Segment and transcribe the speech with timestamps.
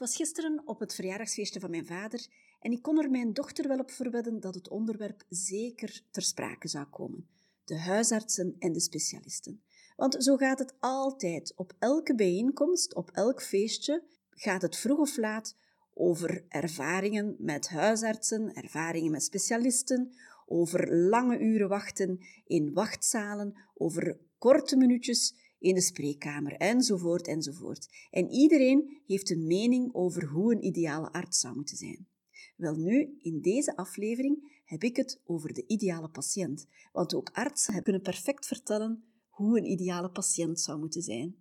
[0.00, 2.26] was gisteren op het verjaardagsfeestje van mijn vader
[2.60, 6.68] en ik kon er mijn dochter wel op verwedden dat het onderwerp zeker ter sprake
[6.68, 7.28] zou komen.
[7.64, 9.62] De huisartsen en de specialisten.
[9.96, 11.52] Want zo gaat het altijd.
[11.56, 15.56] Op elke bijeenkomst, op elk feestje, gaat het vroeg of laat
[15.94, 20.12] over ervaringen met huisartsen, ervaringen met specialisten,
[20.46, 27.88] over lange uren wachten in wachtzalen, over korte minuutjes in de spreekkamer, enzovoort, enzovoort.
[28.10, 32.08] En iedereen heeft een mening over hoe een ideale arts zou moeten zijn.
[32.56, 37.82] Wel nu, in deze aflevering heb ik het over de ideale patiënt, want ook artsen
[37.82, 41.36] kunnen perfect vertellen hoe een ideale patiënt zou moeten zijn.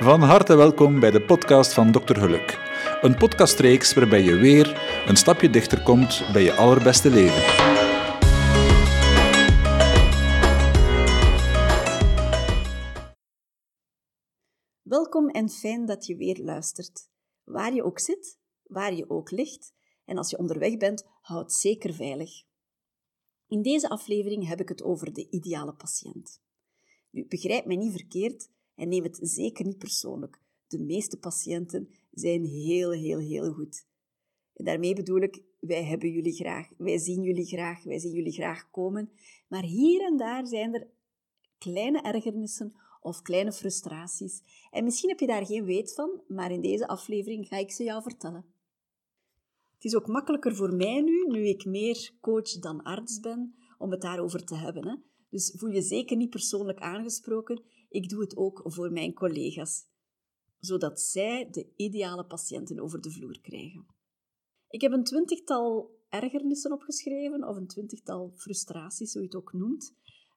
[0.00, 2.14] Van harte welkom bij de podcast van Dr.
[2.14, 2.58] Geluk.
[3.00, 7.73] Een podcastreeks waarbij je weer een stapje dichter komt bij je allerbeste leven.
[14.94, 17.08] Welkom en fijn dat je weer luistert.
[17.44, 19.74] Waar je ook zit, waar je ook ligt
[20.04, 22.44] en als je onderweg bent, houd zeker veilig.
[23.48, 26.40] In deze aflevering heb ik het over de ideale patiënt.
[27.10, 30.40] Nu, begrijp mij niet verkeerd en neem het zeker niet persoonlijk.
[30.66, 33.86] De meeste patiënten zijn heel, heel, heel goed.
[34.54, 38.32] En daarmee bedoel ik, wij hebben jullie graag, wij zien jullie graag, wij zien jullie
[38.32, 39.10] graag komen.
[39.48, 40.90] Maar hier en daar zijn er
[41.58, 42.74] kleine ergernissen
[43.04, 44.42] of kleine frustraties.
[44.70, 47.82] En misschien heb je daar geen weet van, maar in deze aflevering ga ik ze
[47.84, 48.44] jou vertellen.
[49.74, 53.90] Het is ook makkelijker voor mij nu, nu ik meer coach dan arts ben, om
[53.90, 54.88] het daarover te hebben.
[54.88, 54.94] Hè?
[55.30, 57.62] Dus voel je zeker niet persoonlijk aangesproken.
[57.88, 59.86] Ik doe het ook voor mijn collega's,
[60.58, 63.86] zodat zij de ideale patiënten over de vloer krijgen.
[64.68, 69.94] Ik heb een twintigtal ergernissen opgeschreven, of een twintigtal frustraties, hoe je het ook noemt.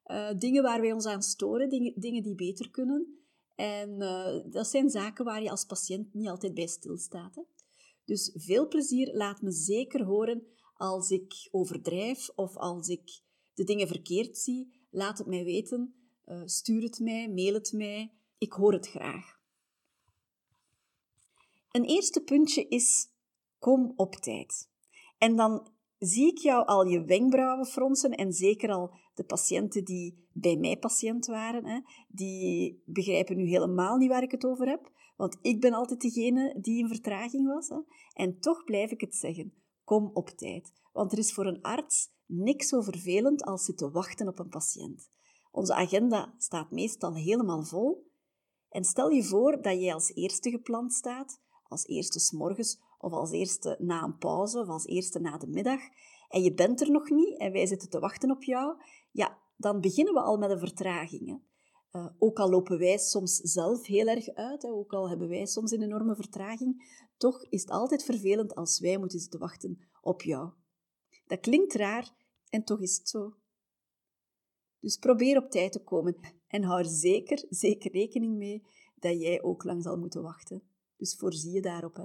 [0.08, 3.18] Uh, dingen waar wij ons aan storen, dingen, dingen die beter kunnen.
[3.54, 7.34] En uh, dat zijn zaken waar je als patiënt niet altijd bij stilstaat.
[7.34, 7.42] Hè?
[8.04, 13.20] Dus veel plezier, laat me zeker horen als ik overdrijf of als ik
[13.54, 14.86] de dingen verkeerd zie.
[14.90, 15.94] Laat het mij weten,
[16.26, 18.12] uh, stuur het mij, mail het mij.
[18.38, 19.40] Ik hoor het graag.
[21.70, 23.08] Een eerste puntje is,
[23.58, 24.70] kom op tijd.
[25.18, 30.26] En dan zie ik jou al je wenkbrauwen fronsen en zeker al de patiënten die
[30.32, 34.90] bij mij patiënt waren, hè, die begrijpen nu helemaal niet waar ik het over heb,
[35.16, 37.68] want ik ben altijd degene die in vertraging was.
[37.68, 37.76] Hè.
[38.12, 39.52] En toch blijf ik het zeggen,
[39.84, 40.72] kom op tijd.
[40.92, 45.08] Want er is voor een arts niks zo vervelend als zitten wachten op een patiënt.
[45.50, 48.06] Onze agenda staat meestal helemaal vol.
[48.68, 53.12] En stel je voor dat jij als eerste gepland staat, als eerste s morgens of
[53.12, 55.80] als eerste na een pauze of als eerste na de middag
[56.28, 59.80] en je bent er nog niet en wij zitten te wachten op jou, ja, dan
[59.80, 61.40] beginnen we al met een vertraging.
[61.92, 65.46] Uh, ook al lopen wij soms zelf heel erg uit, hè, ook al hebben wij
[65.46, 70.22] soms een enorme vertraging, toch is het altijd vervelend als wij moeten zitten wachten op
[70.22, 70.50] jou.
[71.26, 72.10] Dat klinkt raar
[72.48, 73.34] en toch is het zo.
[74.80, 76.16] Dus probeer op tijd te komen
[76.46, 80.62] en hou er zeker, zeker rekening mee dat jij ook lang zal moeten wachten.
[80.96, 81.96] Dus voorzie je daarop.
[81.96, 82.04] Hè.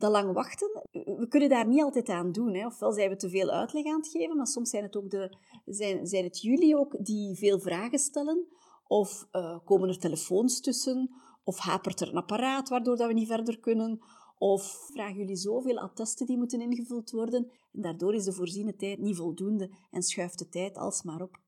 [0.00, 2.54] Dat lang wachten, we kunnen daar niet altijd aan doen.
[2.54, 2.66] Hè.
[2.66, 5.36] Ofwel zijn we te veel uitleg aan het geven, maar soms zijn het, ook de,
[5.64, 8.46] zijn, zijn het jullie ook die veel vragen stellen.
[8.86, 11.10] Of uh, komen er telefoons tussen,
[11.44, 14.00] of hapert er een apparaat waardoor dat we niet verder kunnen.
[14.38, 18.98] Of vragen jullie zoveel attesten die moeten ingevuld worden en daardoor is de voorziene tijd
[18.98, 21.40] niet voldoende en schuift de tijd alsmaar op.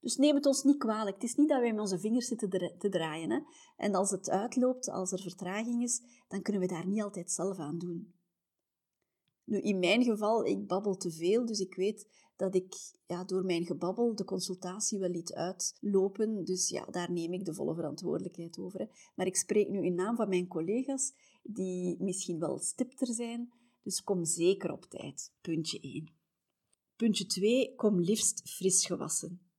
[0.00, 1.14] Dus neem het ons niet kwalijk.
[1.14, 3.30] Het is niet dat wij met onze vingers zitten te draaien.
[3.30, 3.38] Hè?
[3.76, 7.58] En als het uitloopt, als er vertraging is, dan kunnen we daar niet altijd zelf
[7.58, 8.14] aan doen.
[9.44, 12.74] Nu, in mijn geval, ik babbel te veel, dus ik weet dat ik
[13.06, 16.44] ja, door mijn gebabbel de consultatie wel liet uitlopen.
[16.44, 18.80] Dus ja, daar neem ik de volle verantwoordelijkheid over.
[18.80, 18.86] Hè.
[19.14, 21.12] Maar ik spreek nu in naam van mijn collega's,
[21.42, 23.52] die misschien wel stipter zijn.
[23.82, 25.32] Dus kom zeker op tijd.
[25.40, 26.12] Puntje 1.
[26.96, 27.74] Puntje 2.
[27.74, 29.49] Kom liefst fris gewassen.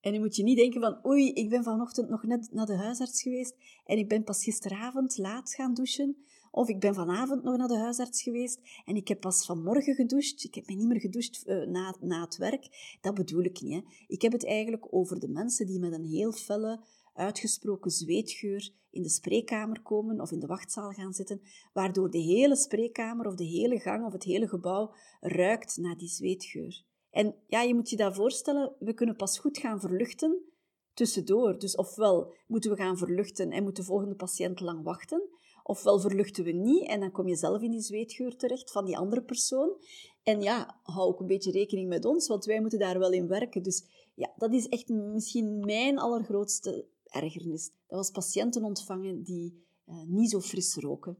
[0.00, 2.76] En nu moet je niet denken van, oei, ik ben vanochtend nog net naar de
[2.76, 6.16] huisarts geweest en ik ben pas gisteravond laat gaan douchen.
[6.50, 10.44] Of ik ben vanavond nog naar de huisarts geweest en ik heb pas vanmorgen gedoucht.
[10.44, 12.96] Ik heb me niet meer gedoucht uh, na, na het werk.
[13.00, 13.72] Dat bedoel ik niet.
[13.72, 13.80] Hè.
[14.06, 16.80] Ik heb het eigenlijk over de mensen die met een heel felle,
[17.14, 21.40] uitgesproken zweetgeur in de spreekkamer komen of in de wachtzaal gaan zitten,
[21.72, 26.08] waardoor de hele spreekkamer of de hele gang of het hele gebouw ruikt naar die
[26.08, 26.84] zweetgeur.
[27.10, 30.50] En ja, je moet je dat voorstellen, we kunnen pas goed gaan verluchten
[30.94, 31.58] tussendoor.
[31.58, 35.28] Dus ofwel moeten we gaan verluchten en moet de volgende patiënt lang wachten,
[35.62, 38.98] ofwel verluchten we niet en dan kom je zelf in die zweetgeur terecht van die
[38.98, 39.76] andere persoon.
[40.22, 43.28] En ja, hou ook een beetje rekening met ons, want wij moeten daar wel in
[43.28, 43.62] werken.
[43.62, 43.84] Dus
[44.14, 47.70] ja, dat is echt misschien mijn allergrootste ergernis.
[47.86, 51.18] Dat was patiënten ontvangen die uh, niet zo fris roken.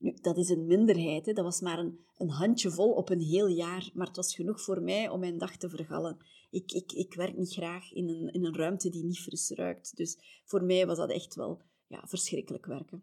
[0.00, 1.32] Dat is een minderheid, hè.
[1.32, 4.82] dat was maar een, een handjevol op een heel jaar, maar het was genoeg voor
[4.82, 6.16] mij om mijn dag te vergallen.
[6.50, 9.96] Ik, ik, ik werk niet graag in een, in een ruimte die niet fris ruikt,
[9.96, 13.02] dus voor mij was dat echt wel ja, verschrikkelijk werken.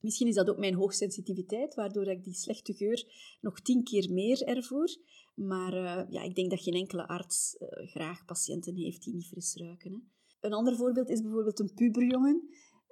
[0.00, 3.04] Misschien is dat ook mijn hoogsensitiviteit, waardoor ik die slechte geur
[3.40, 4.96] nog tien keer meer ervoer.
[5.34, 9.26] Maar uh, ja, ik denk dat geen enkele arts uh, graag patiënten heeft die niet
[9.26, 9.92] fris ruiken.
[9.92, 9.98] Hè.
[10.40, 12.48] Een ander voorbeeld is bijvoorbeeld een puberjongen.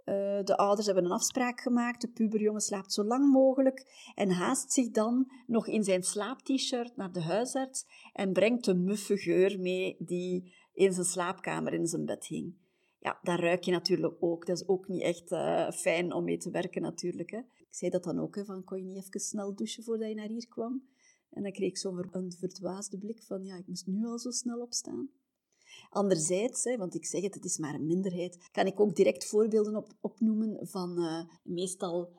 [0.09, 2.01] Uh, de ouders hebben een afspraak gemaakt.
[2.01, 7.13] De puberjongen slaapt zo lang mogelijk en haast zich dan nog in zijn slaap-t-shirt naar
[7.13, 12.27] de huisarts en brengt een muffe geur mee die in zijn slaapkamer in zijn bed
[12.27, 12.55] hing
[12.99, 14.47] ja, daar ruik je natuurlijk ook.
[14.47, 17.31] Dat is ook niet echt uh, fijn om mee te werken natuurlijk.
[17.31, 17.39] Hè.
[17.39, 20.29] Ik zei dat dan ook, van kon je niet even snel douchen voordat je naar
[20.29, 20.83] hier kwam?
[21.31, 24.31] En dan kreeg ik zo een verdwaasde blik van, ja, ik moest nu al zo
[24.31, 25.11] snel opstaan.
[25.91, 29.27] Anderzijds, hè, want ik zeg het, het is maar een minderheid, kan ik ook direct
[29.27, 32.13] voorbeelden op, opnoemen van uh, meestal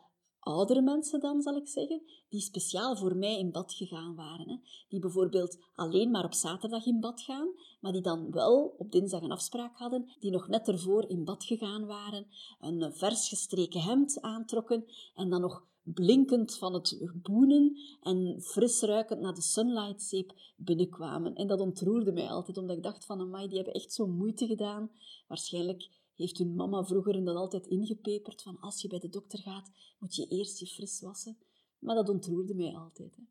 [0.50, 4.50] oudere mensen dan, zal ik zeggen, die speciaal voor mij in bad gegaan waren.
[4.50, 4.56] Hè.
[4.90, 7.48] Die bijvoorbeeld alleen maar op zaterdag in bad gaan,
[7.80, 11.44] maar die dan wel op dinsdag een afspraak hadden, die nog net ervoor in bad
[11.44, 12.28] gegaan waren,
[12.60, 14.86] een vers gestreken hemd aantrokken
[15.16, 21.36] en dan nog blinkend van het boenen en fris ruikend naar de sunlightzeep binnenkwamen.
[21.36, 24.48] En dat ontroerde mij altijd, omdat ik dacht van, amai, die hebben echt zo moeite
[24.48, 24.92] gedaan.
[25.28, 25.90] Waarschijnlijk
[26.24, 30.16] heeft hun mama vroeger dat altijd ingepeperd, van als je bij de dokter gaat, moet
[30.16, 31.38] je eerst je fris wassen.
[31.80, 33.16] Maar dat ontroerde mij altijd.
[33.16, 33.24] Hè.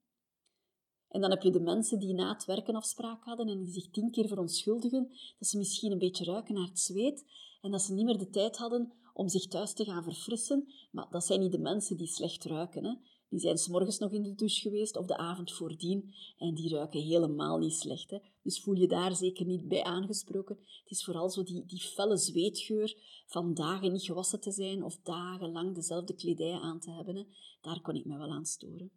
[1.08, 3.90] En dan heb je de mensen die na het werken afspraak hadden en die zich
[3.90, 5.08] tien keer verontschuldigen
[5.38, 7.24] dat ze misschien een beetje ruiken naar het zweet
[7.60, 10.72] en dat ze niet meer de tijd hadden om zich thuis te gaan verfrissen.
[10.90, 12.84] Maar dat zijn niet de mensen die slecht ruiken.
[12.84, 12.94] Hè.
[13.28, 17.00] Die zijn s'morgens nog in de douche geweest of de avond voordien en die ruiken
[17.00, 18.10] helemaal niet slecht.
[18.10, 18.18] Hè.
[18.42, 20.58] Dus voel je daar zeker niet bij aangesproken.
[20.82, 22.96] Het is vooral zo die, die felle zweetgeur
[23.26, 27.26] van dagen niet gewassen te zijn of dagenlang dezelfde kledij aan te hebben.
[27.60, 28.90] Daar kon ik me wel aan storen.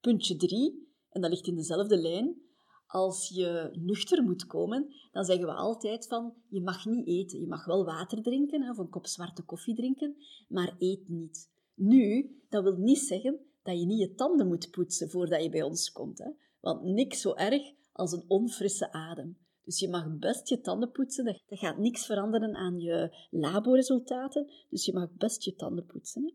[0.00, 2.46] Puntje 3, en dat ligt in dezelfde lijn.
[2.86, 7.40] Als je nuchter moet komen, dan zeggen we altijd van je mag niet eten.
[7.40, 10.16] Je mag wel water drinken of een kop zwarte koffie drinken,
[10.48, 11.50] maar eet niet.
[11.78, 15.62] Nu, dat wil niet zeggen dat je niet je tanden moet poetsen voordat je bij
[15.62, 16.18] ons komt.
[16.18, 16.30] Hè?
[16.60, 19.38] Want niks zo erg als een onfrisse adem.
[19.64, 21.24] Dus je mag best je tanden poetsen.
[21.24, 24.50] Dat gaat niks veranderen aan je laboresultaten.
[24.70, 26.22] Dus je mag best je tanden poetsen.
[26.22, 26.30] Hè?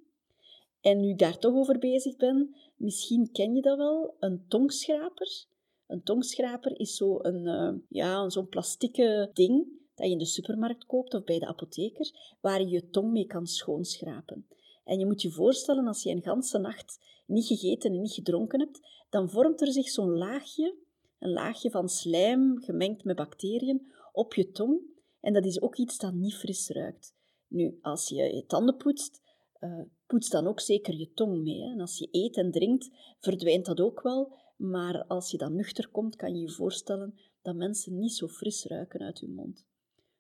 [0.92, 5.46] En nu ik daar toch over bezig ben, misschien ken je dat wel, een tongschraper.
[5.88, 11.14] Een tongschraper is zo'n uh, ja, zo'n plastieke ding dat je in de supermarkt koopt
[11.14, 14.48] of bij de apotheker, waar je je tong mee kan schoonschrapen.
[14.84, 18.60] En je moet je voorstellen, als je een ganse nacht niet gegeten en niet gedronken
[18.60, 20.76] hebt, dan vormt er zich zo'n laagje,
[21.20, 24.82] een laagje van slijm gemengd met bacteriën, op je tong.
[25.20, 27.16] En dat is ook iets dat niet fris ruikt.
[27.48, 29.22] Nu, als je je tanden poetst,
[29.60, 31.62] uh, poets dan ook zeker je tong mee.
[31.62, 31.72] Hè.
[31.72, 32.90] En als je eet en drinkt,
[33.20, 34.36] verdwijnt dat ook wel.
[34.58, 38.66] Maar als je dan nuchter komt, kan je je voorstellen dat mensen niet zo fris
[38.66, 39.66] ruiken uit hun mond.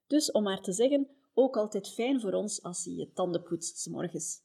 [0.08, 3.78] Dus om maar te zeggen, ook altijd fijn voor ons als je je tanden poetst
[3.78, 4.43] s morgens.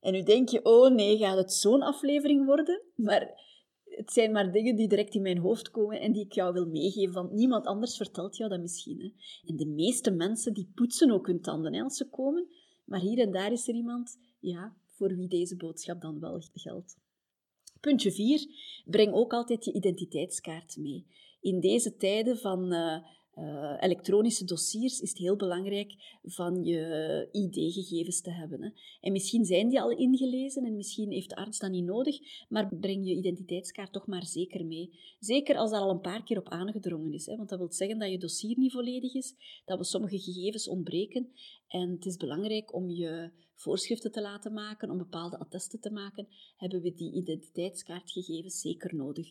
[0.00, 2.82] En nu denk je, oh nee, gaat het zo'n aflevering worden?
[2.94, 3.48] Maar
[3.84, 6.66] het zijn maar dingen die direct in mijn hoofd komen en die ik jou wil
[6.66, 9.00] meegeven, want niemand anders vertelt jou dat misschien.
[9.00, 9.12] Hè.
[9.48, 12.48] En de meeste mensen die poetsen ook hun tanden hè, als ze komen,
[12.84, 16.98] maar hier en daar is er iemand ja, voor wie deze boodschap dan wel geldt.
[17.80, 18.46] Puntje 4.
[18.84, 21.06] Breng ook altijd je identiteitskaart mee.
[21.40, 22.96] In deze tijden van uh,
[23.40, 28.62] uh, elektronische dossiers is het heel belangrijk van je ID-gegevens te hebben.
[28.62, 28.70] Hè.
[29.00, 32.18] En misschien zijn die al ingelezen en misschien heeft de arts dat niet nodig,
[32.48, 34.98] maar breng je identiteitskaart toch maar zeker mee.
[35.18, 37.98] Zeker als daar al een paar keer op aangedrongen is, hè, want dat wil zeggen
[37.98, 41.32] dat je dossier niet volledig is, dat we sommige gegevens ontbreken.
[41.68, 46.28] En het is belangrijk om je voorschriften te laten maken, om bepaalde attesten te maken,
[46.56, 49.30] hebben we die identiteitskaartgegevens zeker nodig.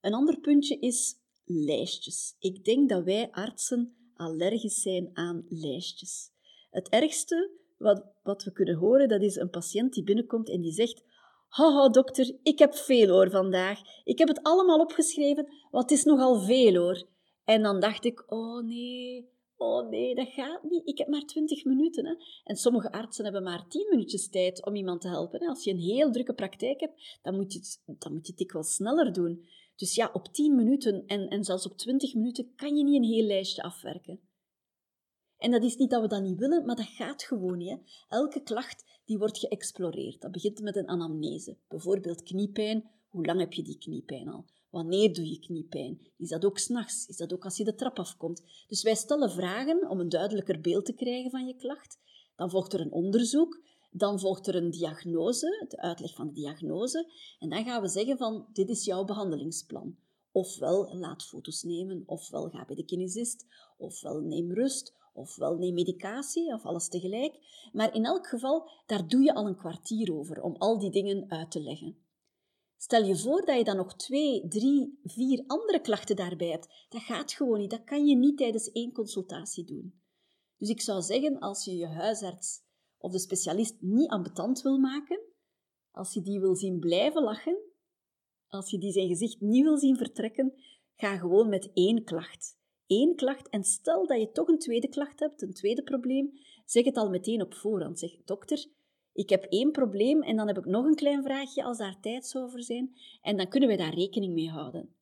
[0.00, 2.36] Een ander puntje is lijstjes.
[2.38, 6.30] Ik denk dat wij artsen allergisch zijn aan lijstjes.
[6.70, 10.72] Het ergste wat, wat we kunnen horen, dat is een patiënt die binnenkomt en die
[10.72, 11.04] zegt
[11.48, 13.80] Haha, dokter, ik heb veel hoor vandaag.
[14.04, 17.06] Ik heb het allemaal opgeschreven, wat is nogal veel hoor.
[17.44, 20.88] En dan dacht ik, oh nee, oh nee, dat gaat niet.
[20.88, 22.06] Ik heb maar twintig minuten.
[22.06, 22.14] Hè.
[22.44, 25.48] En sommige artsen hebben maar tien minuutjes tijd om iemand te helpen.
[25.48, 28.40] Als je een heel drukke praktijk hebt, dan moet je het, dan moet je het
[28.40, 29.46] dikwijls sneller doen.
[29.76, 33.08] Dus ja, op 10 minuten en, en zelfs op 20 minuten kan je niet een
[33.08, 34.20] heel lijstje afwerken.
[35.36, 38.04] En dat is niet dat we dat niet willen, maar dat gaat gewoon niet.
[38.08, 40.20] Elke klacht die wordt geëxploreerd.
[40.20, 41.56] Dat begint met een anamnese.
[41.68, 42.90] Bijvoorbeeld kniepijn.
[43.08, 44.44] Hoe lang heb je die kniepijn al?
[44.70, 46.00] Wanneer doe je kniepijn?
[46.16, 47.06] Is dat ook s'nachts?
[47.06, 48.42] Is dat ook als je de trap afkomt?
[48.66, 51.98] Dus wij stellen vragen om een duidelijker beeld te krijgen van je klacht.
[52.36, 53.60] Dan volgt er een onderzoek.
[53.96, 57.12] Dan volgt er een diagnose, de uitleg van de diagnose.
[57.38, 59.96] En dan gaan we zeggen van, dit is jouw behandelingsplan.
[60.30, 63.46] Ofwel laat foto's nemen, ofwel ga bij de kinesist,
[63.78, 67.38] ofwel neem rust, ofwel neem medicatie, of alles tegelijk.
[67.72, 71.30] Maar in elk geval, daar doe je al een kwartier over om al die dingen
[71.30, 71.96] uit te leggen.
[72.76, 76.86] Stel je voor dat je dan nog twee, drie, vier andere klachten daarbij hebt.
[76.88, 77.70] Dat gaat gewoon niet.
[77.70, 80.00] Dat kan je niet tijdens één consultatie doen.
[80.56, 82.64] Dus ik zou zeggen, als je je huisarts
[83.06, 85.20] of de specialist niet ambetant wil maken,
[85.90, 87.58] als je die wil zien blijven lachen,
[88.46, 90.54] als je die zijn gezicht niet wil zien vertrekken,
[90.94, 92.58] ga gewoon met één klacht.
[92.86, 96.32] Eén klacht en stel dat je toch een tweede klacht hebt, een tweede probleem,
[96.64, 97.98] zeg het al meteen op voorhand.
[97.98, 98.66] Zeg, dokter,
[99.12, 102.26] ik heb één probleem en dan heb ik nog een klein vraagje als daar tijd
[102.26, 102.92] zou voor zijn.
[103.22, 104.94] En dan kunnen we daar rekening mee houden.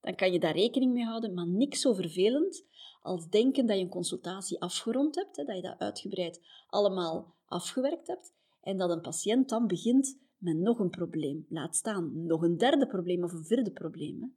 [0.00, 2.64] Dan kan je daar rekening mee houden, maar niks zo vervelend
[3.02, 8.32] als denken dat je een consultatie afgerond hebt, dat je dat uitgebreid allemaal afgewerkt hebt,
[8.60, 11.46] en dat een patiënt dan begint met nog een probleem.
[11.48, 14.36] Laat staan, nog een derde probleem of een vierde probleem.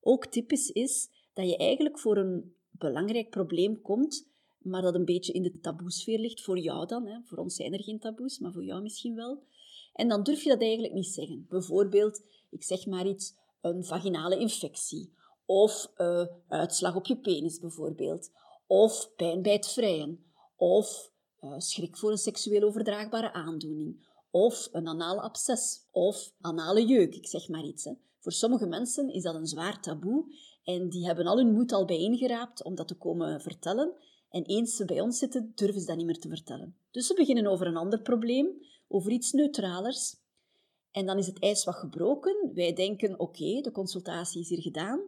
[0.00, 4.28] Ook typisch is dat je eigenlijk voor een belangrijk probleem komt
[4.62, 7.06] maar dat een beetje in de taboesfeer ligt, voor jou dan.
[7.06, 7.18] Hè.
[7.24, 9.42] Voor ons zijn er geen taboes, maar voor jou misschien wel.
[9.92, 11.46] En dan durf je dat eigenlijk niet zeggen.
[11.48, 15.12] Bijvoorbeeld, ik zeg maar iets, een vaginale infectie.
[15.50, 18.30] Of uh, uitslag op je penis bijvoorbeeld.
[18.66, 20.24] Of pijn bij het vrijen.
[20.56, 24.06] Of uh, schrik voor een seksueel overdraagbare aandoening.
[24.30, 25.86] Of een anale absces.
[25.90, 27.84] Of anale jeuk, ik zeg maar iets.
[27.84, 27.92] Hè.
[28.18, 30.24] Voor sommige mensen is dat een zwaar taboe
[30.64, 33.92] en die hebben al hun moed al bijeengeraapt om dat te komen vertellen.
[34.30, 36.76] En eens ze bij ons zitten, durven ze dat niet meer te vertellen.
[36.90, 40.16] Dus ze beginnen over een ander probleem, over iets neutralers.
[40.90, 42.50] En dan is het ijs wat gebroken.
[42.54, 45.00] Wij denken, oké, de consultatie is hier gedaan.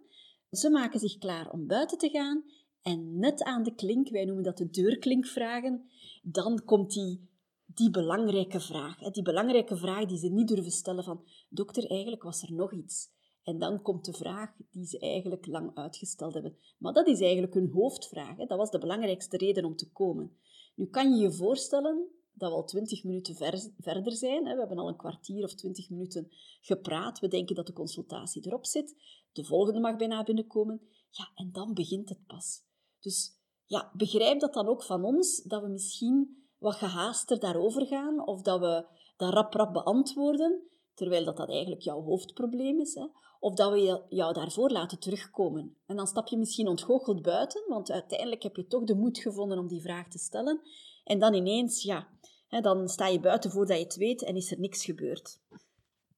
[0.52, 2.44] Ze maken zich klaar om buiten te gaan.
[2.82, 5.88] En net aan de klink, wij noemen dat de deurklinkvragen,
[6.22, 7.28] dan komt die,
[7.66, 8.98] die belangrijke vraag.
[8.98, 13.10] Die belangrijke vraag die ze niet durven stellen van, dokter, eigenlijk was er nog iets.
[13.42, 16.56] En dan komt de vraag die ze eigenlijk lang uitgesteld hebben.
[16.78, 18.36] Maar dat is eigenlijk hun hoofdvraag.
[18.36, 20.36] Dat was de belangrijkste reden om te komen.
[20.74, 23.34] Nu kan je je voorstellen dat we al twintig minuten
[23.78, 24.42] verder zijn.
[24.42, 26.28] We hebben al een kwartier of twintig minuten
[26.60, 27.18] gepraat.
[27.18, 28.94] We denken dat de consultatie erop zit.
[29.32, 30.80] De volgende mag bijna binnenkomen.
[31.10, 32.62] Ja, en dan begint het pas.
[33.00, 38.26] Dus ja, begrijp dat dan ook van ons, dat we misschien wat gehaaster daarover gaan,
[38.26, 38.86] of dat we
[39.16, 40.62] dat rap rap beantwoorden,
[40.94, 42.94] terwijl dat, dat eigenlijk jouw hoofdprobleem is.
[42.94, 43.06] Hè.
[43.40, 45.76] Of dat we jou daarvoor laten terugkomen.
[45.86, 49.58] En dan stap je misschien ontgoocheld buiten, want uiteindelijk heb je toch de moed gevonden
[49.58, 50.60] om die vraag te stellen.
[51.04, 52.08] En dan ineens, ja,
[52.48, 55.40] hè, dan sta je buiten voordat je het weet en is er niks gebeurd.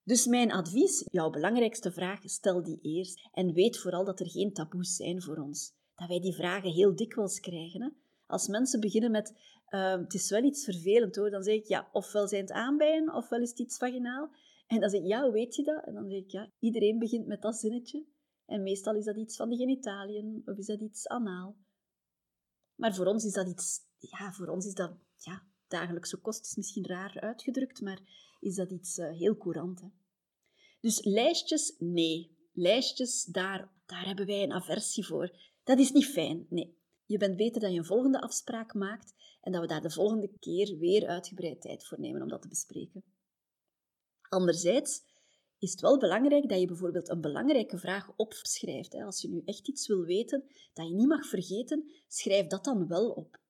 [0.04, 3.28] Dus mijn advies, jouw belangrijkste vraag, stel die eerst.
[3.32, 5.72] En weet vooral dat er geen taboes zijn voor ons.
[5.94, 7.82] Dat wij die vragen heel dikwijls krijgen.
[7.82, 7.88] Hè?
[8.26, 9.32] Als mensen beginnen met,
[9.70, 13.14] uh, het is wel iets vervelend hoor, dan zeg ik, ja, ofwel zijn het aanbijen,
[13.14, 14.30] ofwel is het iets vaginaal.
[14.66, 15.84] En dan zeg ik, ja, weet je dat?
[15.84, 18.04] En dan zeg ik, ja, iedereen begint met dat zinnetje.
[18.46, 21.56] En meestal is dat iets van de genitaliën, of is dat iets anaal.
[22.74, 26.56] Maar voor ons is dat iets, ja, voor ons is dat, ja, dagelijkse kost is
[26.56, 28.00] misschien raar uitgedrukt, maar
[28.44, 29.80] is dat iets uh, heel courant.
[29.80, 29.88] Hè?
[30.80, 32.36] Dus lijstjes, nee.
[32.52, 35.36] Lijstjes, daar, daar hebben wij een aversie voor.
[35.64, 36.78] Dat is niet fijn, nee.
[37.06, 40.30] Je bent beter dat je een volgende afspraak maakt en dat we daar de volgende
[40.38, 43.04] keer weer uitgebreid tijd voor nemen om dat te bespreken.
[44.28, 45.02] Anderzijds
[45.58, 48.94] is het wel belangrijk dat je bijvoorbeeld een belangrijke vraag opschrijft.
[48.94, 52.86] Als je nu echt iets wil weten dat je niet mag vergeten, schrijf dat dan
[52.88, 53.42] wel op.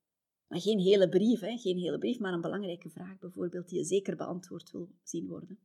[0.48, 1.56] Maar geen hele brief, hè?
[1.56, 5.58] geen hele brief, maar een belangrijke vraag bijvoorbeeld die je zeker beantwoord wil zien worden.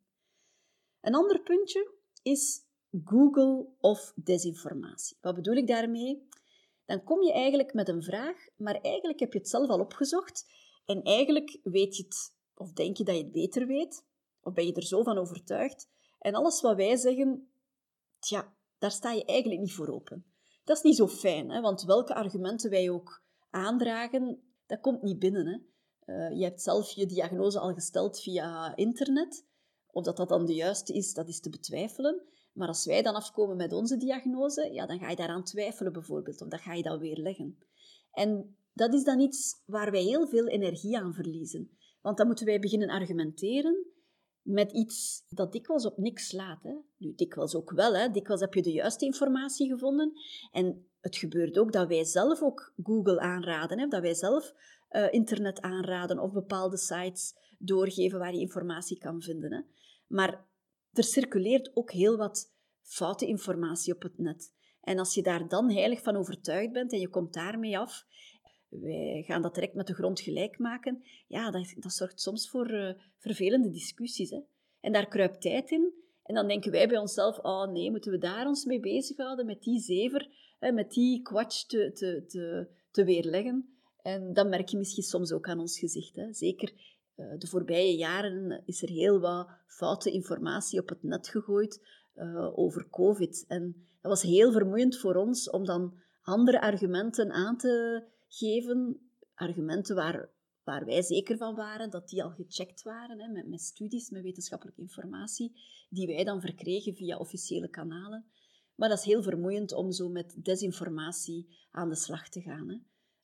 [1.02, 2.62] Een ander puntje is
[3.04, 5.18] Google of desinformatie.
[5.22, 6.28] Wat bedoel ik daarmee?
[6.86, 10.46] Dan kom je eigenlijk met een vraag, maar eigenlijk heb je het zelf al opgezocht
[10.86, 14.06] en eigenlijk weet je het, of denk je dat je het beter weet,
[14.42, 15.90] of ben je er zo van overtuigd?
[16.20, 17.50] En alles wat wij zeggen,
[18.20, 20.26] tja, daar sta je eigenlijk niet voor open.
[20.64, 21.62] Dat is niet zo fijn, hè?
[21.62, 25.48] want welke argumenten wij ook aandragen, dat komt niet binnen.
[25.48, 25.58] Hè?
[26.14, 29.46] Uh, je hebt zelf je diagnose al gesteld via internet.
[29.92, 32.22] Of dat dat dan de juiste is, dat is te betwijfelen.
[32.54, 36.42] Maar als wij dan afkomen met onze diagnose, ja, dan ga je daaraan twijfelen bijvoorbeeld,
[36.42, 37.58] of dan ga je dat weer leggen.
[38.12, 41.78] En dat is dan iets waar wij heel veel energie aan verliezen.
[42.02, 43.86] Want dan moeten wij beginnen argumenteren
[44.42, 46.64] met iets dat dikwijls op niks slaat.
[46.64, 46.76] Hè.
[46.98, 47.96] Nu, dikwijls ook wel.
[47.96, 48.10] Hè.
[48.10, 50.14] Dikwijls heb je de juiste informatie gevonden.
[50.52, 53.80] En het gebeurt ook dat wij zelf ook Google aanraden.
[53.80, 53.88] Hè.
[53.88, 54.54] Dat wij zelf
[54.92, 59.54] uh, internet aanraden of bepaalde sites doorgeven waar je informatie kan vinden.
[59.54, 59.62] Hè.
[60.08, 60.46] Maar
[60.92, 64.54] er circuleert ook heel wat foute informatie op het net.
[64.82, 68.06] En als je daar dan heilig van overtuigd bent en je komt daarmee af,
[68.70, 72.72] wij gaan dat direct met de grond gelijk maken, ja, dat, dat zorgt soms voor
[72.72, 74.30] uh, vervelende discussies.
[74.30, 74.40] Hè.
[74.80, 75.94] En daar kruipt tijd in.
[76.24, 79.62] En dan denken wij bij onszelf, oh nee, moeten we daar ons mee bezighouden, met
[79.62, 80.30] die zever,
[80.60, 83.74] met die kwatsch te, te, te, te weerleggen.
[84.02, 86.16] En dat merk je misschien soms ook aan ons gezicht.
[86.16, 86.34] Hè.
[86.34, 86.74] Zeker
[87.16, 91.82] uh, de voorbije jaren is er heel wat foute informatie op het net gegooid
[92.16, 93.46] uh, over COVID.
[93.48, 99.00] En dat was heel vermoeiend voor ons om dan andere argumenten aan te geven.
[99.34, 100.30] Argumenten waar,
[100.64, 104.22] waar wij zeker van waren dat die al gecheckt waren, hè, met, met studies, met
[104.22, 108.26] wetenschappelijke informatie, die wij dan verkregen via officiële kanalen.
[108.80, 112.70] Maar dat is heel vermoeiend om zo met desinformatie aan de slag te gaan.
[112.70, 112.78] Hè.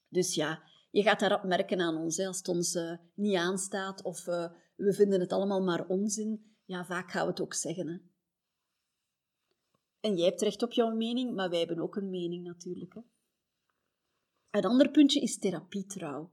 [0.10, 4.04] Dus ja, je gaat daarop merken aan ons, hè, als het ons uh, niet aanstaat
[4.04, 6.56] of uh, we vinden het allemaal maar onzin.
[6.66, 7.88] Ja, vaak gaan we het ook zeggen.
[7.88, 7.98] Hè.
[10.00, 12.94] En jij hebt recht op jouw mening, maar wij hebben ook een mening natuurlijk.
[12.94, 13.02] Hè.
[14.50, 16.32] Een ander puntje is therapietrouw.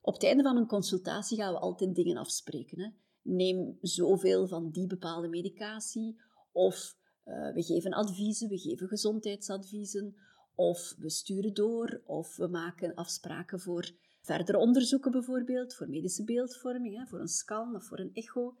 [0.00, 2.80] Op het einde van een consultatie gaan we altijd dingen afspreken.
[2.80, 2.88] Hè.
[3.22, 6.20] Neem zoveel van die bepaalde medicatie,
[6.52, 10.16] of uh, we geven adviezen, we geven gezondheidsadviezen,
[10.54, 16.96] of we sturen door, of we maken afspraken voor verdere onderzoeken bijvoorbeeld, voor medische beeldvorming,
[16.96, 18.56] hè, voor een scan of voor een echo.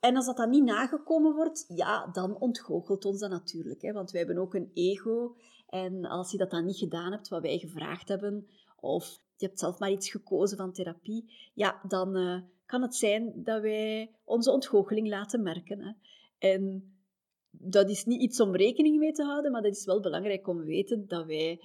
[0.00, 3.82] En als dat dan niet nagekomen wordt, ja, dan ontgoochelt ons dat natuurlijk.
[3.82, 5.36] Hè, want wij hebben ook een ego.
[5.68, 9.58] En als je dat dan niet gedaan hebt, wat wij gevraagd hebben, of je hebt
[9.58, 14.50] zelf maar iets gekozen van therapie, ja, dan uh, kan het zijn dat wij onze
[14.50, 15.80] ontgoocheling laten merken.
[15.80, 15.92] Hè.
[16.38, 16.94] En
[17.50, 20.58] dat is niet iets om rekening mee te houden, maar dat is wel belangrijk om
[20.58, 21.60] te weten dat wij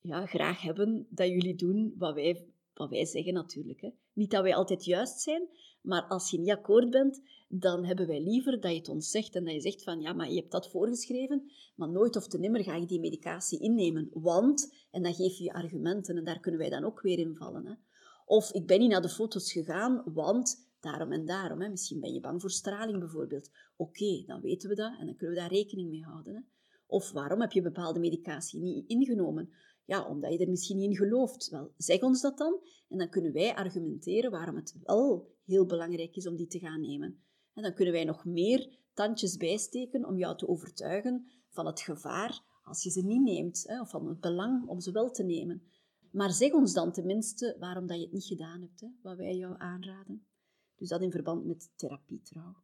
[0.00, 3.80] ja, graag hebben dat jullie doen wat wij, wat wij zeggen natuurlijk.
[3.80, 3.90] Hè.
[4.12, 5.48] Niet dat wij altijd juist zijn,
[5.82, 9.34] maar als je niet akkoord bent, dan hebben wij liever dat je het ons zegt
[9.34, 12.38] en dat je zegt van ja, maar je hebt dat voorgeschreven, maar nooit of te
[12.38, 16.40] nimmer ga je die medicatie innemen, want, en dan geef je je argumenten en daar
[16.40, 17.66] kunnen wij dan ook weer in vallen.
[17.66, 17.72] Hè.
[18.24, 21.60] Of ik ben niet naar de foto's gegaan, want daarom en daarom.
[21.60, 21.68] Hè.
[21.68, 23.50] Misschien ben je bang voor straling bijvoorbeeld.
[23.76, 26.34] Oké, dan weten we dat en dan kunnen we daar rekening mee houden.
[26.34, 26.40] Hè.
[26.86, 29.50] Of waarom heb je bepaalde medicatie niet ingenomen?
[29.84, 31.48] Ja, omdat je er misschien niet in gelooft.
[31.48, 36.16] Wel, zeg ons dat dan en dan kunnen wij argumenteren waarom het wel heel belangrijk
[36.16, 37.22] is om die te gaan nemen.
[37.54, 42.40] En dan kunnen wij nog meer tandjes bijsteken om jou te overtuigen van het gevaar
[42.62, 45.62] als je ze niet neemt, hè, of van het belang om ze wel te nemen.
[46.10, 49.36] Maar zeg ons dan tenminste waarom dat je het niet gedaan hebt, hè, wat wij
[49.36, 50.26] jou aanraden.
[50.76, 52.54] Dus dat in verband met therapietrouw.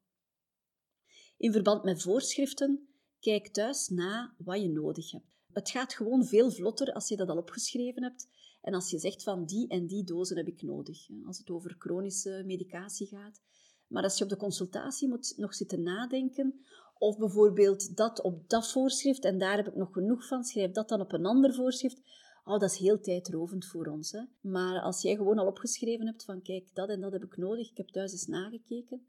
[1.37, 2.88] In verband met voorschriften,
[3.20, 5.37] kijk thuis na wat je nodig hebt.
[5.53, 8.29] Het gaat gewoon veel vlotter als je dat al opgeschreven hebt
[8.61, 11.09] en als je zegt van die en die dozen heb ik nodig.
[11.27, 13.40] Als het over chronische medicatie gaat.
[13.88, 16.64] Maar als je op de consultatie moet nog zitten nadenken,
[16.98, 20.88] of bijvoorbeeld dat op dat voorschrift en daar heb ik nog genoeg van, schrijf dat
[20.88, 22.01] dan op een ander voorschrift.
[22.44, 24.12] Oh, dat is heel tijdrovend voor ons.
[24.12, 24.22] Hè?
[24.40, 27.70] Maar als jij gewoon al opgeschreven hebt van kijk, dat en dat heb ik nodig,
[27.70, 29.07] ik heb thuis eens nagekeken.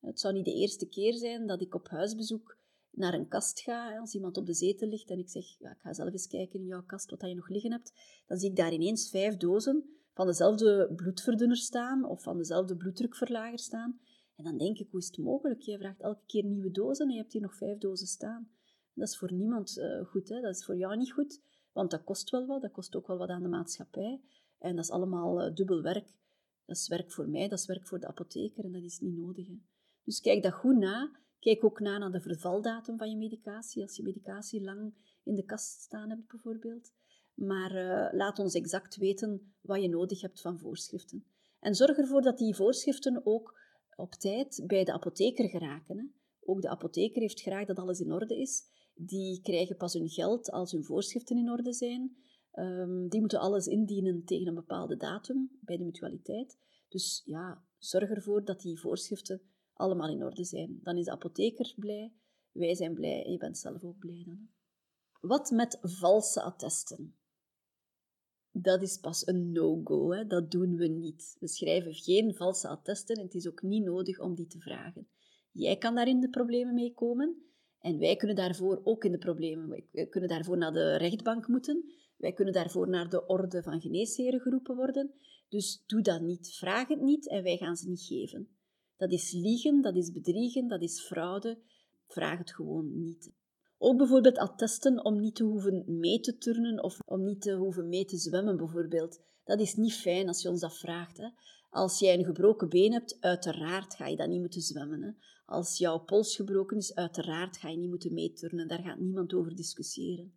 [0.00, 2.58] Het zou niet de eerste keer zijn dat ik op huisbezoek
[2.90, 5.80] naar een kast ga, als iemand op de zetel ligt en ik zeg, ja, ik
[5.80, 7.92] ga zelf eens kijken in jouw kast wat je nog liggen hebt,
[8.26, 13.58] dan zie ik daar ineens vijf dozen van dezelfde bloedverdunner staan of van dezelfde bloeddrukverlager
[13.58, 14.00] staan.
[14.36, 15.60] En dan denk ik, hoe is het mogelijk?
[15.60, 18.48] Je vraagt elke keer nieuwe dozen en je hebt hier nog vijf dozen staan.
[18.94, 20.40] Dat is voor niemand uh, goed, hè?
[20.40, 21.40] dat is voor jou niet goed,
[21.76, 24.20] want dat kost wel wat, dat kost ook wel wat aan de maatschappij.
[24.58, 26.14] En dat is allemaal uh, dubbel werk.
[26.64, 29.16] Dat is werk voor mij, dat is werk voor de apotheker en dat is niet
[29.16, 29.46] nodig.
[29.46, 29.58] Hè?
[30.04, 31.10] Dus kijk dat goed na
[31.46, 35.44] Kijk ook na naar de vervaldatum van je medicatie, als je medicatie lang in de
[35.44, 36.92] kast staan hebt bijvoorbeeld.
[37.34, 41.24] Maar uh, laat ons exact weten wat je nodig hebt van voorschriften.
[41.60, 43.58] En zorg ervoor dat die voorschriften ook
[43.96, 45.98] op tijd bij de apotheker geraken.
[45.98, 46.04] Hè.
[46.40, 48.62] Ook de apotheker heeft graag dat alles in orde is.
[48.98, 52.16] Die krijgen pas hun geld als hun voorschriften in orde zijn.
[52.52, 56.58] Um, die moeten alles indienen tegen een bepaalde datum bij de mutualiteit.
[56.88, 60.80] Dus ja, zorg ervoor dat die voorschriften allemaal in orde zijn.
[60.82, 62.12] Dan is de apotheker blij,
[62.52, 64.48] wij zijn blij en je bent zelf ook blij dan.
[65.20, 67.16] Wat met valse attesten?
[68.50, 71.36] Dat is pas een no-go, dat doen we niet.
[71.40, 75.08] We schrijven geen valse attesten en het is ook niet nodig om die te vragen.
[75.52, 77.46] Jij kan daar in de problemen mee komen
[77.86, 79.68] en wij kunnen daarvoor ook in de problemen.
[79.92, 81.84] We kunnen daarvoor naar de rechtbank moeten.
[82.16, 85.12] Wij kunnen daarvoor naar de orde van geneesheren geroepen worden.
[85.48, 86.54] Dus doe dat niet.
[86.54, 88.48] Vraag het niet en wij gaan ze niet geven.
[88.96, 91.58] Dat is liegen, dat is bedriegen, dat is fraude.
[92.06, 93.32] Vraag het gewoon niet.
[93.78, 97.88] Ook bijvoorbeeld attesten om niet te hoeven mee te turnen of om niet te hoeven
[97.88, 99.20] mee te zwemmen, bijvoorbeeld.
[99.44, 101.16] Dat is niet fijn als je ons dat vraagt.
[101.16, 101.28] Hè.
[101.70, 105.02] Als jij een gebroken been hebt, uiteraard ga je dan niet moeten zwemmen.
[105.02, 105.10] Hè.
[105.46, 108.68] Als jouw pols gebroken is, uiteraard ga je niet moeten meeturnen.
[108.68, 110.32] Daar gaat niemand over discussiëren.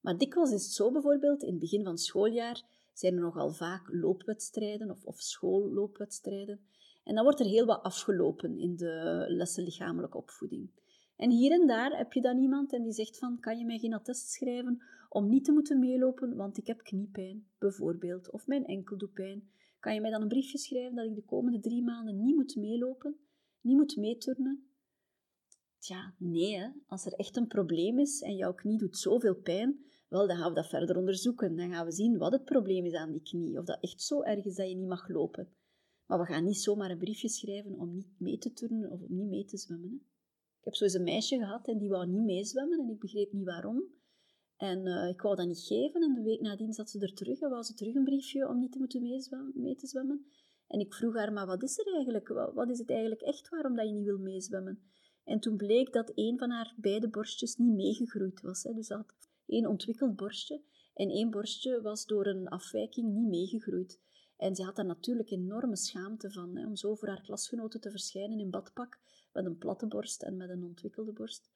[0.00, 3.50] Maar dikwijls is het zo bijvoorbeeld, in het begin van het schooljaar zijn er nogal
[3.50, 6.60] vaak loopwedstrijden of, of schoolloopwedstrijden.
[7.04, 10.70] En dan wordt er heel wat afgelopen in de lessen lichamelijke opvoeding.
[11.16, 13.78] En hier en daar heb je dan iemand en die zegt van, kan je mij
[13.78, 18.66] geen attest schrijven om niet te moeten meelopen, want ik heb kniepijn, bijvoorbeeld, of mijn
[18.66, 19.48] enkel doet pijn.
[19.80, 22.56] Kan je mij dan een briefje schrijven dat ik de komende drie maanden niet moet
[22.56, 23.16] meelopen,
[23.66, 24.70] niet moet meeturnen?
[25.78, 26.72] Tja, nee.
[26.86, 30.48] Als er echt een probleem is en jouw knie doet zoveel pijn, wel, dan gaan
[30.48, 31.56] we dat verder onderzoeken.
[31.56, 33.58] Dan gaan we zien wat het probleem is aan die knie.
[33.58, 35.48] Of dat echt zo erg is dat je niet mag lopen.
[36.06, 39.16] Maar we gaan niet zomaar een briefje schrijven om niet mee te turnen of om
[39.16, 39.90] niet mee te zwemmen.
[39.90, 39.96] Hè.
[40.58, 43.32] Ik heb zo eens een meisje gehad en die wou niet meezwemmen en ik begreep
[43.32, 43.82] niet waarom.
[44.56, 47.40] En uh, ik wou dat niet geven en de week nadien zat ze er terug
[47.40, 50.26] en wou ze terug een briefje om niet te moeten meezwemmen, mee te zwemmen.
[50.68, 52.28] En ik vroeg haar, maar wat is er eigenlijk?
[52.54, 54.82] Wat, is het eigenlijk echt waarom dat je niet wil meezwemmen?
[55.24, 58.62] En toen bleek dat een van haar beide borstjes niet meegegroeid was.
[58.62, 58.74] Hè.
[58.74, 59.14] Dus ze had
[59.46, 60.62] één ontwikkeld borstje
[60.94, 64.00] en één borstje was door een afwijking niet meegegroeid.
[64.36, 67.90] En ze had daar natuurlijk enorme schaamte van, hè, om zo voor haar klasgenoten te
[67.90, 68.98] verschijnen in badpak,
[69.32, 71.50] met een platte borst en met een ontwikkelde borst.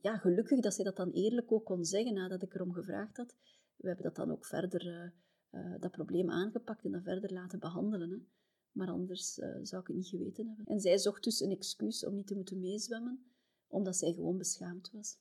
[0.00, 3.36] Ja, gelukkig dat zij dat dan eerlijk ook kon zeggen nadat ik erom gevraagd had.
[3.76, 5.10] We hebben dat dan ook verder, uh,
[5.60, 8.10] uh, dat probleem aangepakt en dat verder laten behandelen.
[8.10, 8.16] Hè.
[8.72, 10.66] Maar anders uh, zou ik het niet geweten hebben.
[10.66, 13.24] En zij zocht dus een excuus om niet te moeten meezwemmen,
[13.68, 15.18] omdat zij gewoon beschaamd was.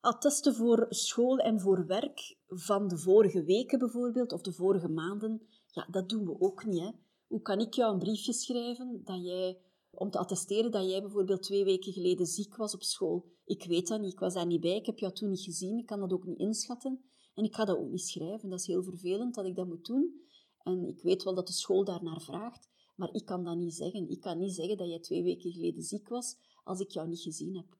[0.00, 5.42] Attesten voor school en voor werk van de vorige weken bijvoorbeeld, of de vorige maanden,
[5.66, 6.80] ja, dat doen we ook niet.
[6.80, 6.90] Hè.
[7.26, 11.42] Hoe kan ik jou een briefje schrijven dat jij, om te attesteren dat jij bijvoorbeeld
[11.42, 13.30] twee weken geleden ziek was op school?
[13.44, 15.78] Ik weet dat niet, ik was daar niet bij, ik heb jou toen niet gezien,
[15.78, 17.04] ik kan dat ook niet inschatten.
[17.34, 18.50] En ik ga dat ook niet schrijven.
[18.50, 20.20] Dat is heel vervelend dat ik dat moet doen.
[20.62, 24.10] En ik weet wel dat de school daarnaar vraagt, maar ik kan dat niet zeggen.
[24.10, 27.20] Ik kan niet zeggen dat jij twee weken geleden ziek was als ik jou niet
[27.20, 27.78] gezien heb.